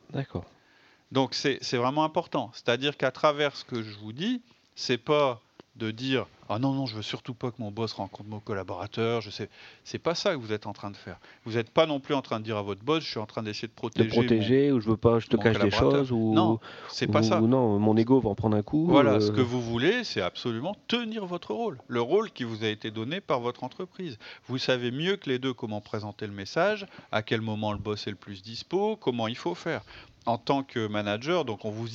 D'accord. 0.10 0.45
Donc 1.11 1.33
c'est 1.33 1.77
vraiment 1.77 2.03
important. 2.03 2.51
C'est-à-dire 2.53 2.97
qu'à 2.97 3.11
travers 3.11 3.55
ce 3.55 3.63
que 3.63 3.83
je 3.83 3.95
vous 3.97 4.13
dis, 4.13 4.41
c'est 4.75 4.97
pas 4.97 5.39
de 5.75 5.91
dire 5.91 6.25
ah 6.47 6.57
non 6.57 6.73
non 6.73 6.85
je 6.85 6.95
veux 6.95 7.01
surtout 7.01 7.33
pas 7.33 7.51
que 7.51 7.57
mon 7.59 7.69
boss 7.69 7.91
rencontre 7.93 8.29
mon 8.29 8.39
collaborateur 8.39 9.19
je 9.19 9.29
sais 9.29 9.49
c'est 9.83 9.99
pas 9.99 10.15
ça 10.15 10.31
que 10.33 10.39
vous 10.39 10.53
êtes 10.53 10.67
en 10.67 10.73
train 10.73 10.89
de 10.89 10.95
faire. 10.95 11.17
Vous 11.43 11.53
n'êtes 11.53 11.69
pas 11.69 11.85
non 11.85 11.99
plus 11.99 12.13
en 12.13 12.21
train 12.21 12.39
de 12.39 12.45
dire 12.45 12.55
à 12.55 12.61
votre 12.61 12.83
boss 12.83 13.03
je 13.03 13.09
suis 13.09 13.19
en 13.19 13.25
train 13.25 13.43
d'essayer 13.43 13.67
de 13.67 13.73
protéger 13.73 14.07
de 14.07 14.13
protéger 14.13 14.71
ou 14.71 14.79
je 14.79 14.89
veux 14.89 14.97
pas 14.97 15.19
je 15.19 15.27
te 15.27 15.35
cache 15.35 15.59
des 15.59 15.71
choses 15.71 16.11
ou 16.11 16.33
non 16.33 16.59
c'est 16.87 17.07
pas 17.07 17.23
ça. 17.23 17.41
non 17.41 17.77
mon 17.79 17.97
ego 17.97 18.21
va 18.21 18.29
en 18.29 18.35
prendre 18.35 18.55
un 18.55 18.61
coup 18.61 18.87
voilà 18.87 19.19
ce 19.19 19.31
euh. 19.31 19.35
que 19.35 19.41
vous 19.41 19.61
voulez 19.61 20.05
c'est 20.05 20.21
absolument 20.21 20.75
tenir 20.87 21.25
votre 21.25 21.53
rôle. 21.53 21.79
Le 21.87 22.01
rôle 22.01 22.31
qui 22.31 22.45
vous 22.45 22.63
a 22.63 22.67
été 22.67 22.91
donné 22.91 23.19
par 23.19 23.39
votre 23.41 23.63
entreprise. 23.63 24.17
Vous 24.47 24.57
savez 24.57 24.91
mieux 24.91 25.17
que 25.17 25.29
les 25.29 25.39
deux 25.39 25.53
comment 25.53 25.81
présenter 25.81 26.25
le 26.25 26.33
message 26.33 26.85
à 27.11 27.21
quel 27.21 27.41
moment 27.41 27.73
le 27.73 27.79
boss 27.79 28.07
est 28.07 28.11
le 28.11 28.15
plus 28.15 28.43
dispo 28.43 28.95
comment 28.95 29.27
il 29.27 29.35
faut 29.35 29.55
faire 29.55 29.83
en 30.25 30.38
tant 30.38 30.63
que 30.63 30.88
manager, 30.88 31.45
donc 31.45 31.65
on 31.65 31.71
vous 31.71 31.88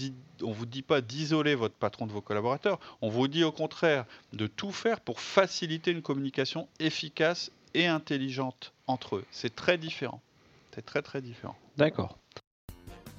on 0.42 0.52
vous 0.52 0.66
dit 0.66 0.82
pas 0.82 1.00
d'isoler 1.00 1.54
votre 1.54 1.74
patron 1.74 2.06
de 2.06 2.12
vos 2.12 2.20
collaborateurs, 2.20 2.78
on 3.02 3.08
vous 3.08 3.28
dit 3.28 3.44
au 3.44 3.52
contraire 3.52 4.04
de 4.32 4.46
tout 4.46 4.72
faire 4.72 5.00
pour 5.00 5.20
faciliter 5.20 5.90
une 5.90 6.02
communication 6.02 6.68
efficace 6.78 7.50
et 7.74 7.86
intelligente 7.86 8.72
entre 8.86 9.16
eux. 9.16 9.24
C'est 9.30 9.54
très 9.54 9.78
différent. 9.78 10.20
C'est 10.74 10.84
très 10.84 11.02
très 11.02 11.20
différent. 11.20 11.56
D'accord. 11.76 12.16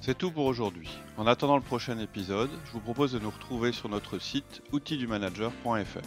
C'est 0.00 0.18
tout 0.18 0.32
pour 0.32 0.46
aujourd'hui. 0.46 0.90
En 1.16 1.26
attendant 1.26 1.56
le 1.56 1.62
prochain 1.62 1.98
épisode, 1.98 2.50
je 2.64 2.72
vous 2.72 2.80
propose 2.80 3.12
de 3.12 3.20
nous 3.20 3.30
retrouver 3.30 3.70
sur 3.72 3.88
notre 3.88 4.18
site 4.18 4.62
outildumanager.fr. 4.72 6.00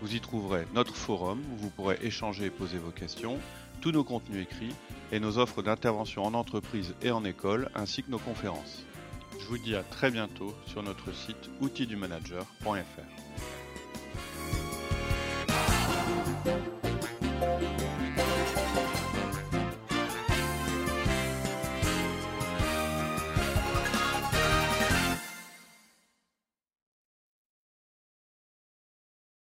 Vous 0.00 0.14
y 0.14 0.20
trouverez 0.20 0.66
notre 0.74 0.96
forum 0.96 1.40
où 1.52 1.56
vous 1.56 1.70
pourrez 1.70 1.98
échanger 2.02 2.46
et 2.46 2.50
poser 2.50 2.78
vos 2.78 2.90
questions, 2.90 3.38
tous 3.80 3.92
nos 3.92 4.02
contenus 4.02 4.42
écrits 4.42 4.74
et 5.12 5.20
nos 5.20 5.38
offres 5.38 5.62
d'intervention 5.62 6.24
en 6.24 6.34
entreprise 6.34 6.94
et 7.02 7.10
en 7.10 7.24
école, 7.24 7.70
ainsi 7.74 8.02
que 8.02 8.10
nos 8.10 8.18
conférences. 8.18 8.84
Je 9.38 9.46
vous 9.46 9.58
dis 9.58 9.74
à 9.74 9.82
très 9.82 10.10
bientôt 10.10 10.54
sur 10.66 10.82
notre 10.82 11.12
site 11.12 11.50
outildumanager.fr. 11.60 13.19